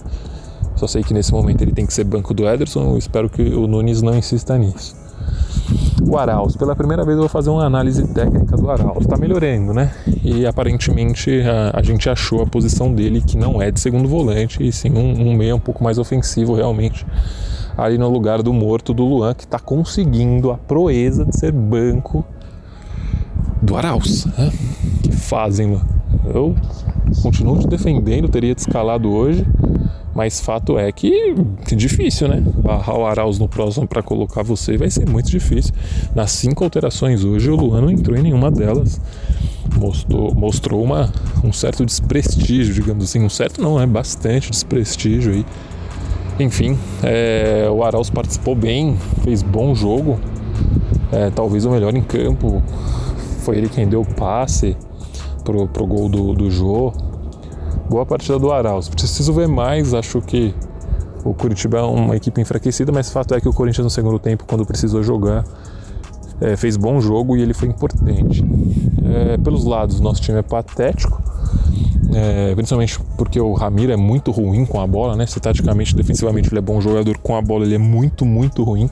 Só 0.76 0.88
sei 0.88 1.04
que 1.04 1.14
nesse 1.14 1.32
momento 1.32 1.62
ele 1.62 1.72
tem 1.72 1.86
que 1.86 1.94
ser 1.94 2.04
banco 2.04 2.34
do 2.34 2.48
Ederson, 2.48 2.98
espero 2.98 3.30
que 3.30 3.42
o 3.42 3.68
Nunes 3.68 4.02
não 4.02 4.16
insista 4.16 4.58
nisso. 4.58 4.96
O 6.06 6.18
Arauz, 6.18 6.56
pela 6.56 6.76
primeira 6.76 7.06
vez 7.06 7.16
eu 7.16 7.22
vou 7.22 7.30
fazer 7.30 7.50
uma 7.50 7.66
análise 7.66 8.06
técnica 8.14 8.58
do 8.58 8.70
Arauz. 8.70 9.06
Tá 9.08 9.18
melhorando, 9.18 9.74
né? 9.74 9.92
E 10.24 10.46
aparentemente 10.46 11.42
a, 11.42 11.80
a, 11.80 11.82
gente 11.82 12.10
achou 12.10 12.42
a 12.42 12.46
posição 12.46 12.94
dele 12.94 13.22
que 13.22 13.38
não 13.38 13.62
é 13.62 13.72
de 13.72 13.80
segundo 13.80 14.08
volante, 14.08 14.62
e 14.62 14.72
sim 14.72 14.92
um, 14.92 15.30
um 15.30 15.36
meio 15.36 15.56
um 15.56 15.60
pouco 15.60 15.84
mais 15.84 15.98
ofensivo 15.98 16.54
realmente 16.54 17.06
ali 17.78 17.98
no 17.98 18.10
lugar 18.10 18.44
do 18.44 18.54
morto 18.54 18.94
do 18.94 19.04
Luan, 19.04 19.34
que 19.34 19.46
está 19.46 19.60
conseguindo 19.60 20.52
a 20.52 20.58
proeza 20.58 21.26
de 21.26 21.38
ser 21.38 21.52
banco 21.52 22.24
do 23.62 23.76
Arauz. 23.76 24.26
Né? 24.26 24.52
Que 25.02 25.12
fazem, 25.12 25.80
Eu 26.34 26.56
continuo 27.22 27.58
te 27.60 27.68
defendendo, 27.68 28.28
teria 28.28 28.54
te 28.54 28.60
escalado 28.60 29.12
hoje, 29.12 29.46
mas 30.14 30.40
fato 30.40 30.78
é 30.78 30.92
que 30.92 31.36
é 31.72 31.76
difícil, 31.76 32.28
né? 32.28 32.42
Barrar 32.42 32.98
o 32.98 33.06
Arauz 33.06 33.40
no 33.40 33.48
próximo 33.48 33.88
para 33.88 34.02
colocar 34.04 34.44
você 34.44 34.78
vai 34.78 34.90
ser 34.90 35.10
muito 35.10 35.30
difícil. 35.30 35.74
Nas 36.16 36.32
cinco 36.32 36.64
alterações 36.64 37.24
hoje, 37.24 37.50
o 37.50 37.56
Luan 37.56 37.82
não 37.82 37.92
entrou 37.92 38.18
em 38.18 38.22
nenhuma 38.22 38.52
delas. 38.52 39.00
Mostrou, 39.76 40.36
mostrou 40.36 40.84
uma, 40.84 41.12
um 41.44 41.52
certo 41.52 41.86
desprestígio, 41.86 42.74
digamos 42.74 43.06
assim. 43.06 43.24
Um 43.24 43.30
certo 43.30 43.62
não, 43.62 43.82
é 43.82 43.88
bastante 43.88 44.52
desprestígio 44.52 45.32
aí 45.34 45.46
enfim, 46.40 46.78
é, 47.04 47.70
o 47.70 47.84
Arauz 47.84 48.10
participou 48.10 48.56
bem, 48.56 48.98
fez 49.24 49.44
bom 49.44 49.76
jogo, 49.76 50.20
é, 51.12 51.30
talvez 51.30 51.64
o 51.64 51.70
melhor 51.70 51.96
em 51.96 52.02
campo. 52.02 52.62
Foi 53.44 53.58
ele 53.58 53.70
quem 53.70 53.88
deu 53.88 54.02
o 54.02 54.16
passe 54.16 54.76
pro, 55.44 55.68
pro 55.68 55.86
gol 55.86 56.10
do, 56.10 56.34
do 56.34 56.50
Jô. 56.50 56.92
Boa 57.94 58.08
partida 58.08 58.40
do 58.40 58.52
Arauz. 58.52 58.90
Preciso 58.90 59.32
ver 59.34 59.48
mais, 59.48 59.94
acho 59.94 60.20
que 60.20 60.52
o 61.24 61.32
Curitiba 61.32 61.78
é 61.78 61.82
uma 61.84 62.16
equipe 62.16 62.42
enfraquecida, 62.42 62.92
mas 62.92 63.12
fato 63.12 63.36
é 63.36 63.40
que 63.40 63.48
o 63.48 63.54
Corinthians 63.54 63.84
no 63.84 63.90
segundo 63.92 64.18
tempo, 64.18 64.46
quando 64.48 64.66
precisou 64.66 65.04
jogar, 65.04 65.44
é, 66.42 66.58
fez 66.58 66.76
bom 66.76 67.00
jogo 67.00 67.38
e 67.38 67.44
ele 67.44 67.54
foi 67.54 67.68
importante. 67.68 68.44
É, 69.06 69.38
pelos 69.38 69.64
lados, 69.64 70.00
nosso 70.00 70.24
time 70.24 70.40
é 70.40 70.42
patético 70.42 71.22
é, 72.16 72.54
principalmente 72.56 73.00
porque 73.18 73.40
o 73.40 73.54
Ramiro 73.54 73.92
é 73.92 73.98
muito 73.98 74.32
ruim 74.32 74.66
com 74.66 74.80
a 74.80 74.88
bola, 74.88 75.16
né? 75.16 75.26
Se 75.26 75.40
taticamente, 75.40 75.96
defensivamente 75.96 76.50
ele 76.50 76.60
é 76.60 76.62
bom 76.62 76.80
jogador, 76.80 77.18
com 77.18 77.36
a 77.36 77.42
bola 77.42 77.66
ele 77.66 77.76
é 77.76 77.80
muito, 77.80 78.26
muito 78.26 78.64
ruim. 78.64 78.90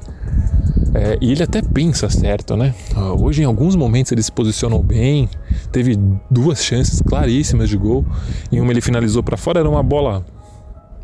É, 0.93 1.17
e 1.21 1.31
ele 1.31 1.43
até 1.43 1.61
pensa 1.61 2.09
certo, 2.09 2.57
né? 2.57 2.73
Ah, 2.95 3.13
hoje, 3.13 3.41
em 3.41 3.45
alguns 3.45 3.75
momentos, 3.75 4.11
ele 4.11 4.21
se 4.21 4.31
posicionou 4.31 4.83
bem, 4.83 5.29
teve 5.71 5.97
duas 6.29 6.63
chances 6.63 7.01
claríssimas 7.01 7.69
de 7.69 7.77
gol. 7.77 8.05
Em 8.51 8.59
uma 8.59 8.71
ele 8.71 8.81
finalizou 8.81 9.23
para 9.23 9.37
fora, 9.37 9.59
era 9.59 9.69
uma 9.69 9.83
bola, 9.83 10.25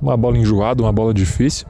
uma 0.02 0.18
bola 0.18 0.38
enjoada, 0.38 0.84
uma 0.84 0.92
bola 0.92 1.14
difícil, 1.14 1.66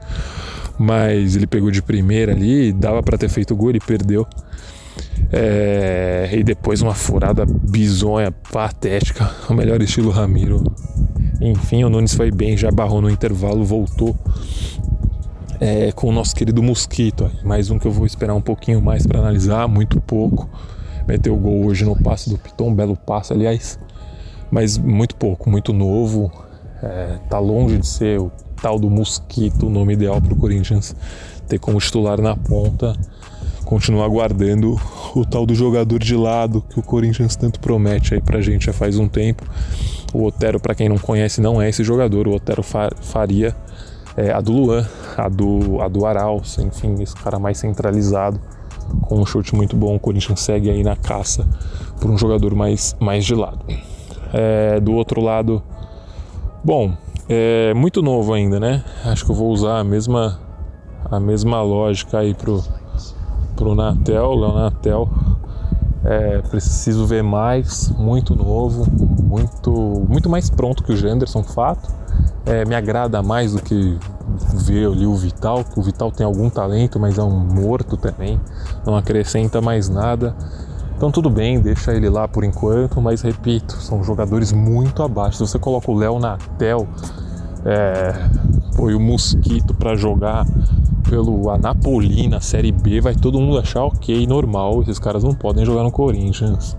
mas 0.78 1.36
ele 1.36 1.46
pegou 1.46 1.70
de 1.70 1.80
primeira 1.80 2.32
ali, 2.32 2.72
dava 2.72 3.02
para 3.02 3.16
ter 3.16 3.28
feito 3.28 3.54
gol, 3.54 3.70
ele 3.70 3.80
perdeu. 3.80 4.26
É, 5.30 6.28
e 6.32 6.42
depois 6.42 6.82
uma 6.82 6.94
furada 6.94 7.46
bizonha, 7.46 8.32
patética, 8.52 9.30
o 9.48 9.54
melhor 9.54 9.80
estilo 9.80 10.10
Ramiro. 10.10 10.64
Enfim, 11.40 11.84
o 11.84 11.90
Nunes 11.90 12.14
foi 12.14 12.32
bem, 12.32 12.56
já 12.56 12.70
barrou 12.70 13.00
no 13.00 13.08
intervalo, 13.08 13.64
voltou 13.64 14.16
é, 15.60 15.92
com 15.92 16.08
o 16.08 16.12
nosso 16.12 16.34
querido 16.34 16.62
Mosquito. 16.62 17.30
Mais 17.42 17.70
um 17.70 17.78
que 17.78 17.86
eu 17.86 17.92
vou 17.92 18.06
esperar 18.06 18.34
um 18.34 18.40
pouquinho 18.40 18.80
mais 18.80 19.06
para 19.06 19.18
analisar, 19.18 19.68
muito 19.68 20.00
pouco. 20.00 20.48
Meteu 21.06 21.34
o 21.34 21.38
gol 21.38 21.64
hoje 21.64 21.84
no 21.84 21.96
passe 21.96 22.28
do 22.28 22.38
Piton, 22.38 22.74
belo 22.74 22.96
passe, 22.96 23.32
aliás, 23.32 23.78
mas 24.50 24.76
muito 24.76 25.16
pouco, 25.16 25.50
muito 25.50 25.72
novo. 25.72 26.30
É, 26.82 27.18
tá 27.28 27.38
longe 27.38 27.78
de 27.78 27.86
ser 27.86 28.20
o 28.20 28.30
tal 28.60 28.78
do 28.78 28.88
Mosquito, 28.90 29.66
o 29.66 29.70
nome 29.70 29.94
ideal 29.94 30.20
para 30.20 30.32
o 30.32 30.36
Corinthians 30.36 30.94
ter 31.48 31.58
como 31.58 31.78
titular 31.78 32.20
na 32.20 32.36
ponta 32.36 32.94
continuar 33.68 34.06
aguardando 34.06 34.80
o 35.14 35.26
tal 35.26 35.44
do 35.44 35.54
jogador 35.54 35.98
de 35.98 36.16
lado 36.16 36.62
que 36.70 36.80
o 36.80 36.82
Corinthians 36.82 37.36
tanto 37.36 37.60
promete 37.60 38.14
aí 38.14 38.20
pra 38.20 38.40
gente 38.40 38.64
já 38.64 38.72
faz 38.72 38.98
um 38.98 39.06
tempo. 39.06 39.44
O 40.14 40.24
Otero, 40.24 40.58
para 40.58 40.74
quem 40.74 40.88
não 40.88 40.96
conhece, 40.96 41.38
não 41.42 41.60
é 41.60 41.68
esse 41.68 41.84
jogador. 41.84 42.26
O 42.26 42.34
Otero 42.34 42.62
faria 42.62 43.54
é, 44.18 44.32
a 44.32 44.40
do 44.40 44.52
Luan, 44.52 44.84
a 45.16 45.28
do, 45.28 45.80
a 45.80 45.86
do 45.86 46.04
Arauz, 46.04 46.58
enfim, 46.58 47.00
esse 47.00 47.14
cara 47.14 47.38
mais 47.38 47.58
centralizado, 47.58 48.40
com 49.02 49.20
um 49.20 49.24
chute 49.24 49.54
muito 49.54 49.76
bom. 49.76 49.94
O 49.94 50.00
Corinthians 50.00 50.40
segue 50.40 50.68
aí 50.68 50.82
na 50.82 50.96
caça 50.96 51.46
por 52.00 52.10
um 52.10 52.18
jogador 52.18 52.52
mais, 52.52 52.96
mais 52.98 53.24
de 53.24 53.36
lado. 53.36 53.64
É, 54.32 54.80
do 54.80 54.92
outro 54.94 55.20
lado, 55.20 55.62
bom, 56.64 56.92
é 57.28 57.72
muito 57.74 58.02
novo 58.02 58.34
ainda, 58.34 58.58
né? 58.58 58.82
Acho 59.04 59.24
que 59.24 59.30
eu 59.30 59.36
vou 59.36 59.50
usar 59.50 59.78
a 59.78 59.84
mesma, 59.84 60.40
a 61.08 61.20
mesma 61.20 61.62
lógica 61.62 62.18
aí 62.18 62.34
pro, 62.34 62.64
pro 63.54 63.76
Natel, 63.76 64.34
Léo 64.34 64.52
Natel. 64.52 65.08
É, 66.04 66.38
preciso 66.38 67.06
ver 67.06 67.22
mais, 67.22 67.90
muito 67.96 68.34
novo, 68.34 68.84
muito, 69.22 69.70
muito 70.08 70.28
mais 70.28 70.50
pronto 70.50 70.82
que 70.82 70.92
o 70.92 70.96
Genderson, 70.96 71.44
fato. 71.44 71.88
É, 72.46 72.64
me 72.64 72.74
agrada 72.74 73.22
mais 73.22 73.52
do 73.52 73.60
que 73.60 73.98
ver 74.54 74.86
ali 74.86 75.06
o 75.06 75.14
Vital, 75.14 75.64
que 75.64 75.78
o 75.78 75.82
Vital 75.82 76.10
tem 76.10 76.24
algum 76.24 76.48
talento, 76.48 76.98
mas 76.98 77.18
é 77.18 77.22
um 77.22 77.30
morto 77.30 77.96
também, 77.96 78.40
não 78.86 78.96
acrescenta 78.96 79.60
mais 79.60 79.88
nada. 79.88 80.34
Então 80.96 81.10
tudo 81.10 81.30
bem, 81.30 81.60
deixa 81.60 81.92
ele 81.94 82.08
lá 82.08 82.26
por 82.26 82.42
enquanto, 82.42 83.00
mas 83.00 83.22
repito, 83.22 83.74
são 83.74 84.02
jogadores 84.02 84.52
muito 84.52 85.02
abaixo. 85.02 85.38
Se 85.38 85.52
você 85.52 85.58
coloca 85.58 85.90
o 85.90 85.94
Léo 85.94 86.18
Natel, 86.18 86.88
é, 87.64 88.14
o 88.78 88.98
Mosquito 88.98 89.74
para 89.74 89.94
jogar 89.94 90.46
pelo 91.08 91.50
Anapolina, 91.50 92.40
Série 92.40 92.72
B, 92.72 93.00
vai 93.00 93.14
todo 93.14 93.40
mundo 93.40 93.58
achar 93.58 93.84
ok, 93.84 94.26
normal, 94.26 94.82
esses 94.82 94.98
caras 94.98 95.22
não 95.22 95.34
podem 95.34 95.64
jogar 95.64 95.82
no 95.82 95.90
Corinthians, 95.90 96.76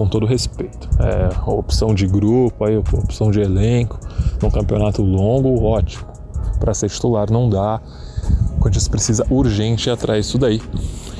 com 0.00 0.08
todo 0.08 0.24
respeito. 0.24 0.88
É, 0.98 1.50
opção 1.50 1.94
de 1.94 2.06
grupo, 2.06 2.64
aí, 2.64 2.74
opção 2.74 3.30
de 3.30 3.38
elenco, 3.38 4.00
num 4.42 4.50
campeonato 4.50 5.02
longo, 5.02 5.62
ótimo. 5.62 6.06
Para 6.58 6.72
ser 6.72 6.88
titular 6.88 7.30
não 7.30 7.50
dá, 7.50 7.82
o 8.56 8.60
Corinthians 8.60 8.88
precisa 8.88 9.26
urgente 9.28 9.90
ir 9.90 9.92
atrás 9.92 10.24
disso 10.24 10.38
daí. 10.38 10.62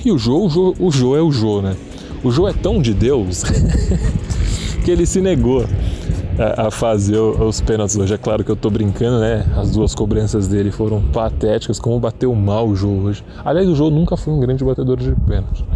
E 0.03 0.11
o 0.11 0.17
Jô, 0.17 0.47
o 0.47 0.49
Jô, 0.49 0.75
o 0.81 0.91
Jô 0.91 1.15
é 1.15 1.21
o 1.21 1.31
Jô, 1.31 1.61
né? 1.61 1.77
O 2.25 2.31
Jô 2.31 2.49
é 2.49 2.55
tão 2.55 2.81
de 2.81 2.95
Deus 2.95 3.43
que 4.83 4.91
ele 4.91 5.05
se 5.05 5.21
negou 5.21 5.67
a, 6.39 6.71
fazer 6.71 7.19
os 7.19 7.61
pênaltis 7.61 7.97
hoje. 7.97 8.15
É 8.15 8.19
claro 8.19 8.43
que 8.43 8.51
eu 8.51 8.57
tô 8.57 8.71
brincando, 8.71 9.21
né? 9.21 9.45
As 9.57 9.71
duas 9.73 9.95
cobranças 9.95 10.49
dele 10.49 10.71
foram 10.71 11.03
patéticas, 11.03 11.79
como 11.79 12.01
bateu 12.01 12.35
mal 12.35 12.67
o 12.67 12.75
jogo 12.75 13.09
hoje. 13.09 13.23
Aliás, 13.45 13.69
o 13.69 13.75
jogo 13.75 13.95
nunca 13.95 14.17
foi 14.17 14.33
um 14.33 14.41
grande 14.41 14.65
batedor 14.65 14.97
de 14.97 15.15
pênalti. 15.27 15.67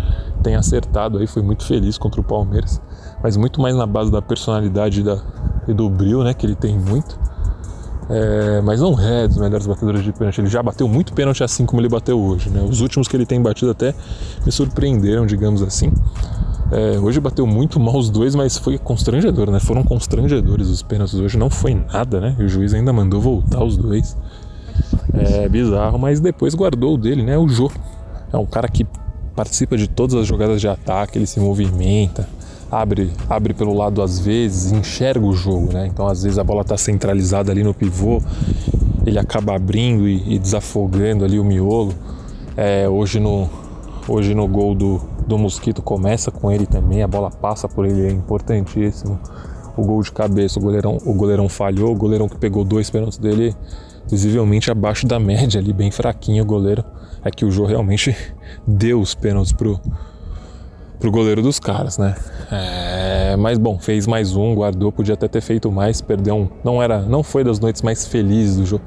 Tem 0.43 0.55
acertado 0.55 1.19
aí, 1.19 1.27
foi 1.27 1.43
muito 1.43 1.65
feliz 1.65 1.99
contra 1.99 2.21
o 2.21 2.25
Palmeiras, 2.25 2.81
mas 3.25 3.39
muito 3.39 3.59
mais 3.59 3.75
na 3.75 3.87
base 3.87 4.13
da 4.13 4.21
personalidade 4.21 5.03
da, 5.03 5.19
e 5.67 5.73
do 5.73 5.89
brilho, 5.89 6.23
né? 6.23 6.35
Que 6.35 6.45
ele 6.45 6.55
tem 6.55 6.79
muito. 6.79 7.19
É, 8.11 8.61
mas 8.61 8.83
não 8.83 9.01
é 9.01 9.27
dos 9.27 9.39
melhores 9.39 9.67
batedores 9.67 10.05
de 10.05 10.13
pênalti. 10.13 10.43
Ele 10.43 10.49
já 10.49 10.63
bateu 10.63 10.87
muito 10.87 11.15
pênalti 11.15 11.43
assim 11.43 11.65
como 11.65 11.81
ele 11.81 11.89
bateu 11.89 12.21
hoje. 12.21 12.51
Né? 12.51 12.63
Os 12.63 12.83
últimos 12.83 13.09
que 13.09 13.17
ele 13.17 13.25
tem 13.25 13.41
batido 13.41 13.71
até 13.71 13.95
me 14.45 14.53
surpreenderam, 14.53 15.25
digamos 15.25 15.63
assim. 15.63 15.91
É, 16.71 16.99
hoje 16.99 17.19
bateu 17.19 17.47
muito 17.47 17.81
mal 17.81 17.97
os 17.97 18.11
dois, 18.11 18.35
mas 18.35 18.59
foi 18.59 18.77
constrangedor, 18.77 19.51
né? 19.51 19.59
Foram 19.59 19.83
constrangedores 19.83 20.69
os 20.69 20.83
pênaltis 20.83 21.15
hoje, 21.15 21.39
não 21.39 21.49
foi 21.49 21.75
nada, 21.75 22.21
né? 22.21 22.37
E 22.39 22.45
o 22.45 22.49
juiz 22.49 22.75
ainda 22.75 22.93
mandou 22.93 23.23
voltar 23.23 23.65
os 23.65 23.79
dois. 23.79 24.19
É 25.15 25.49
bizarro, 25.49 25.99
mas 25.99 26.21
depois 26.21 26.55
guardou 26.55 26.93
o 26.93 26.99
dele, 26.99 27.23
né? 27.23 27.39
O 27.39 27.49
Jô. 27.49 27.71
É 28.31 28.37
um 28.37 28.45
cara 28.45 28.69
que 28.69 28.87
participa 29.35 29.79
de 29.79 29.89
todas 29.89 30.15
as 30.15 30.27
jogadas 30.27 30.61
de 30.61 30.69
ataque, 30.69 31.17
ele 31.17 31.27
se 31.27 31.41
movimenta, 31.41 32.29
abre, 32.75 33.13
abre 33.29 33.55
pelo 33.55 33.73
lado 33.73 34.03
às 34.03 34.19
vezes, 34.19 34.73
enxerga 34.73 35.25
o 35.25 35.33
jogo, 35.33 35.73
né? 35.73 35.87
Então 35.87 36.07
às 36.09 36.23
vezes 36.23 36.39
a 36.39 36.45
bola 36.45 36.63
está 36.63 36.77
centralizada 36.77 37.53
ali 37.53 37.63
no 37.63 37.73
pivô, 37.73 38.21
ele 39.07 39.19
acaba 39.19 39.55
abrindo 39.55 40.09
e, 40.09 40.35
e 40.35 40.39
desafogando 40.39 41.25
ali 41.25 41.39
o 41.39 41.45
miolo. 41.45 41.95
É, 42.57 42.89
hoje 42.89 43.21
no 43.21 43.49
hoje 44.07 44.35
no 44.35 44.47
gol 44.47 44.75
do, 44.75 45.01
do 45.27 45.39
Mosquito 45.39 45.81
começa 45.81 46.31
com 46.31 46.51
ele 46.51 46.67
também, 46.67 47.03
a 47.03 47.09
bola 47.09 47.31
passa 47.31 47.69
por 47.69 47.87
ele, 47.87 48.07
é 48.07 48.11
importantíssimo. 48.11 49.19
O 49.77 49.83
gol 49.83 50.03
de 50.03 50.13
cabeça, 50.13 50.59
o 50.59 50.63
goleirão, 50.63 50.99
o 51.05 51.15
goleirão 51.15 51.49
falhou, 51.49 51.93
o 51.93 51.97
goleirão 51.97 52.29
que 52.29 52.37
pegou 52.37 52.65
dois 52.65 52.91
pênaltis 52.91 53.19
dele, 53.19 53.57
visivelmente 54.09 54.71
abaixo 54.71 55.07
da 55.07 55.19
média 55.19 55.61
ali, 55.61 55.73
bem 55.73 55.91
fraquinho 55.91 56.45
o 56.45 56.47
goleiro. 56.47 56.85
É 57.25 57.31
que 57.31 57.45
o 57.45 57.51
Jô 57.51 57.65
realmente 57.65 58.15
deu 58.67 59.01
os 59.01 59.15
pênaltis 59.15 59.53
pro, 59.53 59.81
pro 61.05 61.11
goleiro 61.11 61.43
dos 61.43 61.61
caras, 61.61 61.99
né? 61.99 62.15
É, 62.51 63.37
mas 63.37 63.59
bom, 63.59 63.79
fez 63.79 64.07
mais 64.07 64.35
um, 64.35 64.55
guardou, 64.55 64.91
podia 64.91 65.13
até 65.13 65.29
ter 65.29 65.43
feito 65.43 65.71
mais, 65.71 66.01
perdeu 66.01 66.35
um. 66.35 66.49
Não 66.65 66.83
era, 66.83 67.03
não 67.03 67.23
foi 67.23 67.45
das 67.45 67.61
noites 67.61 67.83
mais 67.83 68.07
felizes 68.07 68.57
do 68.57 68.65
jogo. 68.65 68.83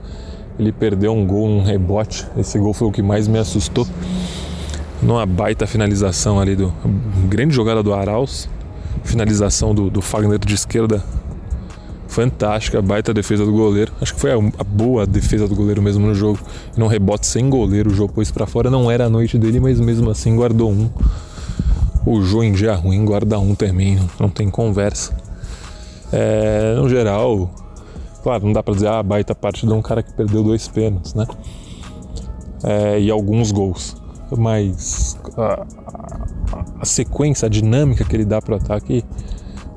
Ele 0.58 0.71
perdeu 0.71 1.13
um 1.13 1.23
gol, 1.27 1.47
um 1.47 1.62
rebote. 1.62 2.25
Esse 2.36 2.58
gol 2.58 2.73
foi 2.73 2.88
o 2.88 2.91
que 2.91 3.03
mais 3.03 3.27
me 3.27 3.38
assustou. 3.38 3.86
numa 4.99 5.27
baita 5.27 5.67
finalização 5.67 6.39
ali 6.39 6.56
do 6.56 6.73
grande 7.30 7.53
jogada 7.53 7.84
do 7.84 7.93
Arauz, 7.93 8.49
finalização 9.03 9.75
do, 9.75 9.91
do 9.91 10.01
Fagner 10.01 10.39
de 10.39 10.56
esquerda 10.56 11.03
fantástica, 12.08 12.82
baita 12.82 13.13
defesa 13.13 13.45
do 13.45 13.51
goleiro. 13.51 13.91
Acho 14.01 14.15
que 14.15 14.19
foi 14.19 14.32
a, 14.32 14.38
a, 14.58 14.63
boa 14.63 15.06
defesa 15.06 15.47
do 15.47 15.53
goleiro 15.53 15.84
mesmo 15.84 16.08
no 16.08 16.15
jogo. 16.15 16.39
Não 16.75 16.88
rebote 16.88 17.27
sem 17.27 17.47
goleiro, 17.47 17.91
o 17.91 17.93
jogo 17.93 18.12
pôs 18.12 18.32
para 18.32 18.47
fora. 18.47 18.71
Não 18.71 18.89
era 18.89 19.06
a 19.06 19.10
noite 19.10 19.38
dele, 19.38 19.60
mas 19.60 19.80
mesmo 19.80 20.10
assim 20.10 20.36
guardou 20.36 20.71
um. 20.71 20.89
O 22.10 22.22
Jô 22.22 22.41
em 22.41 22.54
dia 22.54 22.74
ruim 22.74 23.04
guarda 23.04 23.38
um 23.38 23.54
também, 23.54 24.00
não 24.17 24.30
tem 24.30 24.50
conversa. 24.50 25.13
É, 26.10 26.74
no 26.78 26.88
geral, 26.88 27.54
claro, 28.24 28.46
não 28.46 28.54
dá 28.54 28.63
para 28.63 28.76
dizer, 28.76 28.88
ah, 28.88 29.04
baita 29.04 29.36
partida 29.36 29.74
de 29.74 29.78
um 29.78 29.82
cara 29.82 30.02
que 30.02 30.13
perdeu 30.13 30.41
dois 30.41 30.70
pênaltis, 30.70 31.13
né? 31.13 31.28
É, 32.63 32.98
e 33.02 33.12
alguns 33.12 33.52
gols. 33.52 33.98
Mas 34.38 35.20
a, 35.36 35.65
a, 36.54 36.65
a 36.80 36.86
sequência, 36.86 37.46
a 37.46 37.50
dinâmica 37.50 38.06
que 38.06 38.15
ele 38.15 38.24
dá 38.24 38.41
para 38.41 38.54
o 38.54 38.56
ataque 38.58 39.04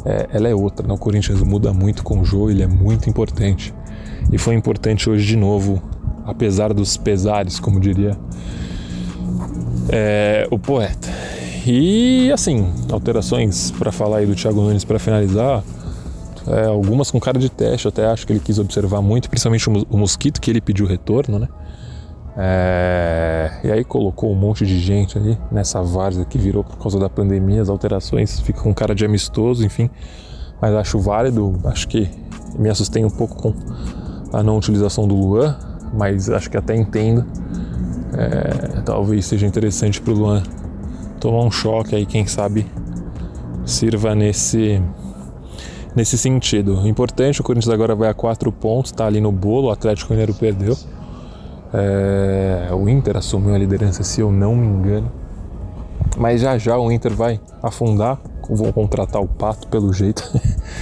é, 0.04 0.28
ela 0.32 0.48
é 0.48 0.54
outra. 0.54 0.86
Né? 0.86 0.94
O 0.94 0.98
Corinthians 0.98 1.42
muda 1.42 1.74
muito 1.74 2.04
com 2.04 2.20
o 2.20 2.24
jogo, 2.24 2.48
ele 2.48 2.62
é 2.62 2.68
muito 2.68 3.10
importante. 3.10 3.74
E 4.30 4.38
foi 4.38 4.54
importante 4.54 5.10
hoje 5.10 5.26
de 5.26 5.36
novo, 5.36 5.82
apesar 6.24 6.72
dos 6.72 6.96
pesares, 6.96 7.58
como 7.58 7.80
diria 7.80 8.16
é, 9.88 10.46
o 10.48 10.60
poeta. 10.60 11.08
E 11.66 12.32
assim, 12.32 12.72
alterações 12.90 13.70
para 13.72 13.92
falar 13.92 14.18
aí 14.18 14.26
do 14.26 14.34
Thiago 14.34 14.60
Nunes 14.60 14.84
para 14.84 14.98
finalizar, 14.98 15.62
é, 16.46 16.66
algumas 16.66 17.10
com 17.10 17.20
cara 17.20 17.38
de 17.38 17.50
teste, 17.50 17.86
até 17.86 18.06
acho 18.06 18.26
que 18.26 18.32
ele 18.32 18.40
quis 18.40 18.58
observar 18.58 19.02
muito, 19.02 19.28
principalmente 19.28 19.68
o 19.68 19.96
mosquito 19.96 20.40
que 20.40 20.50
ele 20.50 20.60
pediu 20.60 20.86
retorno, 20.86 21.38
né? 21.38 21.48
É, 22.36 23.50
e 23.64 23.70
aí 23.70 23.84
colocou 23.84 24.32
um 24.32 24.34
monte 24.34 24.64
de 24.64 24.78
gente 24.78 25.18
ali 25.18 25.36
nessa 25.50 25.82
várzea 25.82 26.24
que 26.24 26.38
virou 26.38 26.64
por 26.64 26.78
causa 26.78 26.98
da 26.98 27.10
pandemia, 27.10 27.60
as 27.60 27.68
alterações, 27.68 28.40
fica 28.40 28.60
com 28.60 28.72
cara 28.72 28.94
de 28.94 29.04
amistoso, 29.04 29.64
enfim. 29.64 29.90
Mas 30.60 30.74
acho 30.74 30.98
válido, 30.98 31.58
acho 31.64 31.88
que 31.88 32.08
me 32.58 32.68
assustei 32.70 33.04
um 33.04 33.10
pouco 33.10 33.36
com 33.36 33.54
a 34.32 34.42
não 34.42 34.56
utilização 34.56 35.06
do 35.06 35.14
Luan, 35.14 35.56
mas 35.92 36.30
acho 36.30 36.50
que 36.50 36.56
até 36.56 36.74
entendo. 36.74 37.26
É, 38.12 38.80
talvez 38.80 39.26
seja 39.26 39.46
interessante 39.46 40.00
para 40.00 40.12
o 40.12 40.16
Luan 40.16 40.42
tomar 41.20 41.44
um 41.44 41.50
choque 41.50 41.94
aí, 41.94 42.06
quem 42.06 42.26
sabe 42.26 42.66
sirva 43.64 44.14
nesse 44.14 44.82
nesse 45.94 46.16
sentido. 46.16 46.86
Importante, 46.86 47.40
o 47.40 47.44
Corinthians 47.44 47.72
agora 47.72 47.94
vai 47.94 48.08
a 48.08 48.14
quatro 48.14 48.50
pontos, 48.50 48.90
está 48.90 49.06
ali 49.06 49.20
no 49.20 49.32
bolo, 49.32 49.68
o 49.68 49.70
Atlético 49.70 50.12
Mineiro 50.12 50.34
perdeu. 50.34 50.76
É, 51.72 52.68
o 52.72 52.88
Inter 52.88 53.16
assumiu 53.16 53.54
a 53.54 53.58
liderança, 53.58 54.02
se 54.02 54.20
eu 54.20 54.32
não 54.32 54.54
me 54.56 54.66
engano. 54.66 55.10
Mas 56.16 56.40
já 56.40 56.58
já 56.58 56.76
o 56.78 56.90
Inter 56.90 57.14
vai 57.14 57.40
afundar. 57.62 58.20
Vou 58.48 58.72
contratar 58.72 59.22
o 59.22 59.28
Pato 59.28 59.68
pelo 59.68 59.92
jeito. 59.92 60.28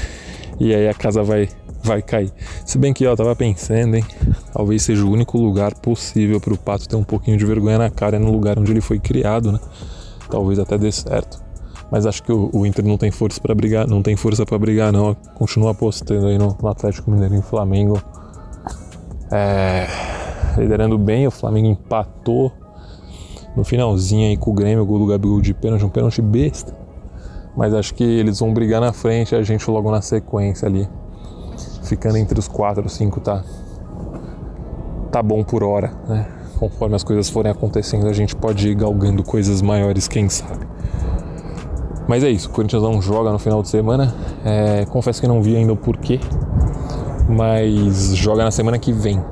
e 0.58 0.74
aí 0.74 0.88
a 0.88 0.94
casa 0.94 1.22
vai, 1.22 1.48
vai 1.82 2.00
cair. 2.00 2.32
Se 2.64 2.78
bem 2.78 2.94
que 2.94 3.04
eu 3.04 3.14
tava 3.14 3.36
pensando, 3.36 3.96
hein? 3.96 4.04
Talvez 4.54 4.82
seja 4.82 5.04
o 5.04 5.10
único 5.10 5.36
lugar 5.36 5.74
possível 5.74 6.40
para 6.40 6.54
o 6.54 6.58
Pato 6.58 6.88
ter 6.88 6.96
um 6.96 7.04
pouquinho 7.04 7.36
de 7.36 7.44
vergonha 7.44 7.78
na 7.78 7.90
cara 7.90 8.16
é 8.16 8.18
no 8.18 8.30
lugar 8.30 8.58
onde 8.58 8.72
ele 8.72 8.80
foi 8.80 8.98
criado, 8.98 9.52
né? 9.52 9.60
Talvez 10.30 10.58
até 10.58 10.76
dê 10.76 10.92
certo. 10.92 11.42
Mas 11.90 12.04
acho 12.04 12.22
que 12.22 12.32
o, 12.32 12.50
o 12.52 12.66
Inter 12.66 12.84
não 12.84 12.98
tem 12.98 13.10
força 13.10 13.40
para 13.40 13.54
brigar, 13.54 13.86
não 13.86 14.02
tem 14.02 14.14
força 14.16 14.44
para 14.44 14.58
brigar 14.58 14.92
não. 14.92 15.14
Continua 15.34 15.70
apostando 15.70 16.26
aí 16.26 16.38
no, 16.38 16.56
no 16.60 16.68
Atlético 16.68 17.10
Mineiro 17.10 17.34
em 17.34 17.42
Flamengo. 17.42 18.00
É, 19.30 19.86
liderando 20.56 20.98
bem, 20.98 21.26
o 21.26 21.30
Flamengo 21.30 21.68
empatou 21.68 22.52
no 23.56 23.64
finalzinho 23.64 24.28
aí 24.28 24.36
com 24.36 24.50
o 24.50 24.54
Grêmio, 24.54 24.82
o 24.82 24.86
gol 24.86 24.98
do 24.98 25.06
Gabigol 25.06 25.40
de 25.40 25.54
pênalti, 25.54 25.84
um 25.84 25.88
pênalti 25.88 26.20
besta. 26.20 26.76
Mas 27.56 27.74
acho 27.74 27.94
que 27.94 28.04
eles 28.04 28.38
vão 28.38 28.52
brigar 28.52 28.80
na 28.80 28.92
frente, 28.92 29.34
a 29.34 29.42
gente 29.42 29.68
logo 29.70 29.90
na 29.90 30.00
sequência 30.00 30.68
ali. 30.68 30.88
Ficando 31.82 32.18
entre 32.18 32.38
os 32.38 32.46
quatro, 32.46 32.88
cinco 32.88 33.20
tá 33.20 33.42
tá 35.10 35.22
bom 35.22 35.42
por 35.42 35.64
hora, 35.64 35.90
né? 36.06 36.37
Conforme 36.58 36.96
as 36.96 37.04
coisas 37.04 37.30
forem 37.30 37.52
acontecendo, 37.52 38.08
a 38.08 38.12
gente 38.12 38.34
pode 38.34 38.68
ir 38.68 38.74
galgando 38.74 39.22
coisas 39.22 39.62
maiores, 39.62 40.08
quem 40.08 40.28
sabe. 40.28 40.66
Mas 42.08 42.24
é 42.24 42.30
isso, 42.30 42.48
o 42.48 42.52
Corinthians 42.52 42.82
não 42.82 43.00
joga 43.00 43.30
no 43.30 43.38
final 43.38 43.62
de 43.62 43.68
semana. 43.68 44.14
É, 44.44 44.86
confesso 44.86 45.20
que 45.20 45.28
não 45.28 45.42
vi 45.42 45.54
ainda 45.54 45.72
o 45.72 45.76
porquê, 45.76 46.18
mas 47.28 48.16
joga 48.16 48.42
na 48.42 48.50
semana 48.50 48.78
que 48.78 48.92
vem 48.92 49.22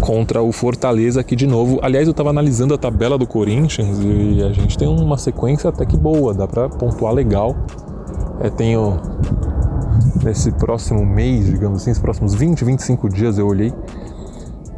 contra 0.00 0.40
o 0.40 0.52
Fortaleza 0.52 1.20
aqui 1.20 1.34
de 1.34 1.46
novo. 1.46 1.80
Aliás, 1.82 2.06
eu 2.06 2.12
estava 2.12 2.30
analisando 2.30 2.74
a 2.74 2.78
tabela 2.78 3.18
do 3.18 3.26
Corinthians 3.26 3.98
e 4.00 4.42
a 4.44 4.52
gente 4.52 4.78
tem 4.78 4.86
uma 4.86 5.18
sequência 5.18 5.70
até 5.70 5.84
que 5.84 5.96
boa, 5.96 6.32
dá 6.32 6.46
para 6.46 6.68
pontuar 6.68 7.12
legal. 7.12 7.56
É, 8.40 8.50
tenho 8.50 9.00
nesse 10.22 10.52
próximo 10.52 11.04
mês, 11.04 11.46
digamos 11.46 11.82
assim, 11.82 11.90
os 11.90 11.98
próximos 11.98 12.34
20, 12.34 12.64
25 12.64 13.08
dias 13.08 13.38
eu 13.38 13.46
olhei. 13.48 13.72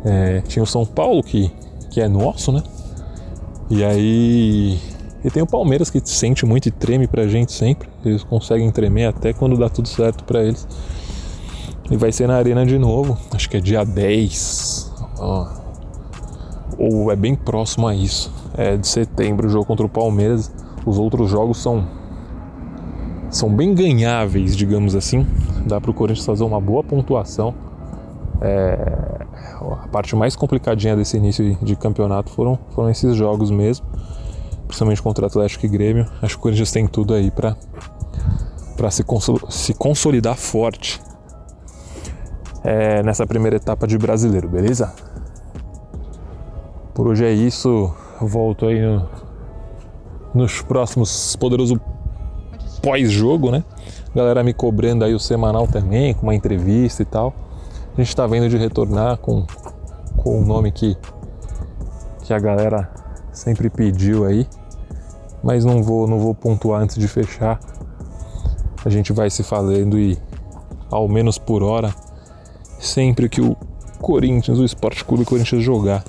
É, 0.04 0.40
tinha 0.42 0.62
o 0.62 0.66
São 0.66 0.84
Paulo 0.84 1.22
que, 1.22 1.50
que 1.90 2.00
é 2.00 2.08
nosso, 2.08 2.52
né? 2.52 2.62
E 3.70 3.84
aí. 3.84 4.78
E 5.24 5.30
tem 5.30 5.42
o 5.42 5.46
Palmeiras 5.46 5.90
que 5.90 6.00
sente 6.04 6.46
muito 6.46 6.68
e 6.68 6.70
treme 6.70 7.06
pra 7.06 7.26
gente 7.26 7.52
sempre. 7.52 7.88
Eles 8.04 8.22
conseguem 8.22 8.70
tremer 8.70 9.06
até 9.06 9.32
quando 9.32 9.56
dá 9.56 9.68
tudo 9.68 9.88
certo 9.88 10.24
para 10.24 10.44
eles. 10.44 10.66
E 11.90 11.96
vai 11.96 12.12
ser 12.12 12.28
na 12.28 12.37
Arena 12.37 12.64
de 12.64 12.78
novo, 12.78 13.18
acho 13.32 13.48
que 13.48 13.56
é 13.56 13.61
dia 13.61 13.84
10 13.84 14.92
ou 16.78 17.11
é 17.11 17.16
bem 17.16 17.34
próximo 17.34 17.87
a 17.88 17.94
isso. 17.94 18.32
É 18.56 18.76
de 18.76 18.87
setembro 18.87 19.48
o 19.48 19.50
jogo 19.50 19.66
contra 19.66 19.84
o 19.84 19.88
Palmeiras. 19.88 20.52
Os 20.87 20.98
outros 20.98 21.28
jogos 21.28 21.58
são 21.58 21.84
são 23.30 23.54
bem 23.54 23.74
ganháveis, 23.74 24.56
digamos 24.56 24.94
assim. 24.94 25.26
Dá 25.66 25.80
para 25.80 25.90
o 25.90 25.94
Corinthians 25.94 26.24
fazer 26.24 26.44
uma 26.44 26.61
boa 26.61 26.82
pontuação. 26.82 27.54
É, 28.40 29.26
a 29.74 29.88
parte 29.88 30.14
mais 30.16 30.37
complicadinha 30.37 30.96
desse 30.96 31.16
início 31.16 31.57
de 31.62 31.76
campeonato 31.76 32.31
foram, 32.31 32.59
foram 32.70 32.90
esses 32.90 33.16
jogos 33.16 33.50
mesmo, 33.50 33.87
principalmente 34.66 35.02
contra 35.02 35.26
Atlético 35.26 35.66
e 35.66 35.68
Grêmio. 35.68 36.07
Acho 36.22 36.35
que 36.35 36.40
o 36.40 36.42
Corinthians 36.42 36.70
tem 36.70 36.87
tudo 36.87 37.14
aí 37.14 37.31
para 37.31 37.57
para 38.76 38.92
se, 38.92 39.04
se 39.48 39.74
consolidar 39.74 40.37
forte 40.37 41.00
é, 42.62 43.02
nessa 43.02 43.26
primeira 43.26 43.57
etapa 43.57 43.88
de 43.88 43.98
brasileiro, 43.98 44.48
beleza? 44.48 44.94
Por 46.94 47.09
hoje 47.09 47.24
é 47.24 47.33
isso. 47.33 47.92
Volto 48.20 48.66
aí 48.66 48.81
no, 48.81 49.09
nos 50.35 50.62
próximos 50.62 51.35
poderoso 51.37 51.81
pós-jogo, 52.81 53.50
né? 53.50 53.64
Galera 54.14 54.42
me 54.42 54.54
cobrando 54.54 55.04
aí 55.04 55.14
o 55.14 55.18
semanal 55.18 55.66
também, 55.66 56.14
com 56.14 56.22
uma 56.22 56.35
entrevista 56.35 57.02
e 57.02 57.04
tal. 57.04 57.35
A 57.96 58.00
gente 58.00 58.14
tá 58.14 58.26
vendo 58.26 58.48
de 58.48 58.57
retornar 58.57 59.18
com, 59.18 59.44
com 60.29 60.43
o 60.43 60.45
nome 60.45 60.71
que, 60.71 60.95
que 62.23 62.35
a 62.35 62.38
galera 62.38 62.91
sempre 63.33 63.71
pediu 63.71 64.27
aí. 64.27 64.47
Mas 65.43 65.64
não 65.64 65.83
vou, 65.83 66.07
não 66.07 66.19
vou 66.19 66.35
pontuar 66.35 66.83
antes 66.83 66.99
de 66.99 67.09
fechar. 67.09 67.59
A 68.85 68.91
gente 68.91 69.11
vai 69.11 69.31
se 69.31 69.43
falando 69.43 69.99
e 69.99 70.19
ao 70.91 71.09
menos 71.09 71.38
por 71.38 71.62
hora, 71.62 71.95
sempre 72.79 73.27
que 73.27 73.41
o 73.41 73.57
Corinthians, 74.03 74.59
o 74.59 74.64
Esporte 74.64 75.03
Clube 75.03 75.25
Corinthians 75.25 75.62
jogar 75.62 76.05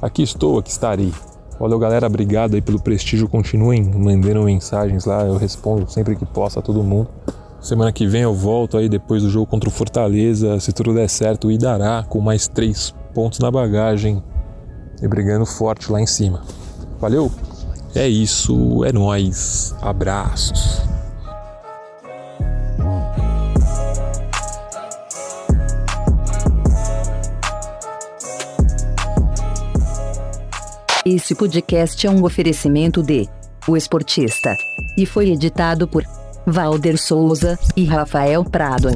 Aqui 0.00 0.22
estou, 0.22 0.58
aqui 0.58 0.70
estarei. 0.70 1.12
Valeu, 1.58 1.78
galera. 1.78 2.06
Obrigado 2.06 2.54
aí 2.54 2.62
pelo 2.62 2.80
prestígio. 2.80 3.26
Continuem 3.26 3.82
mandando 3.82 4.42
mensagens 4.42 5.06
lá. 5.06 5.24
Eu 5.24 5.38
respondo 5.38 5.90
sempre 5.90 6.14
que 6.14 6.24
posso 6.24 6.60
a 6.60 6.62
todo 6.62 6.84
mundo. 6.84 7.08
Semana 7.60 7.92
que 7.92 8.06
vem 8.06 8.22
eu 8.22 8.34
volto 8.34 8.76
aí 8.76 8.88
depois 8.88 9.22
do 9.22 9.30
jogo 9.30 9.46
contra 9.46 9.68
o 9.68 9.72
Fortaleza. 9.72 10.60
Se 10.60 10.72
tudo 10.72 10.94
der 10.94 11.08
certo, 11.08 11.48
o 11.48 11.50
Idará 11.50 12.04
com 12.08 12.20
mais 12.20 12.46
três 12.46 12.94
pontos 13.14 13.38
na 13.38 13.50
bagagem 13.50 14.22
e 15.00 15.08
brigando 15.08 15.46
forte 15.46 15.90
lá 15.90 16.00
em 16.00 16.06
cima. 16.06 16.42
Valeu? 17.00 17.30
É 17.94 18.08
isso, 18.08 18.84
é 18.84 18.92
nós. 18.92 19.74
Abraços. 19.80 20.82
Esse 31.06 31.34
podcast 31.34 32.06
é 32.06 32.10
um 32.10 32.24
oferecimento 32.24 33.02
de 33.02 33.28
O 33.68 33.76
Esportista 33.76 34.56
e 34.96 35.04
foi 35.04 35.30
editado 35.30 35.86
por 35.86 36.02
Valder 36.46 36.98
Souza 36.98 37.58
e 37.76 37.84
Rafael 37.84 38.42
Prado. 38.42 38.88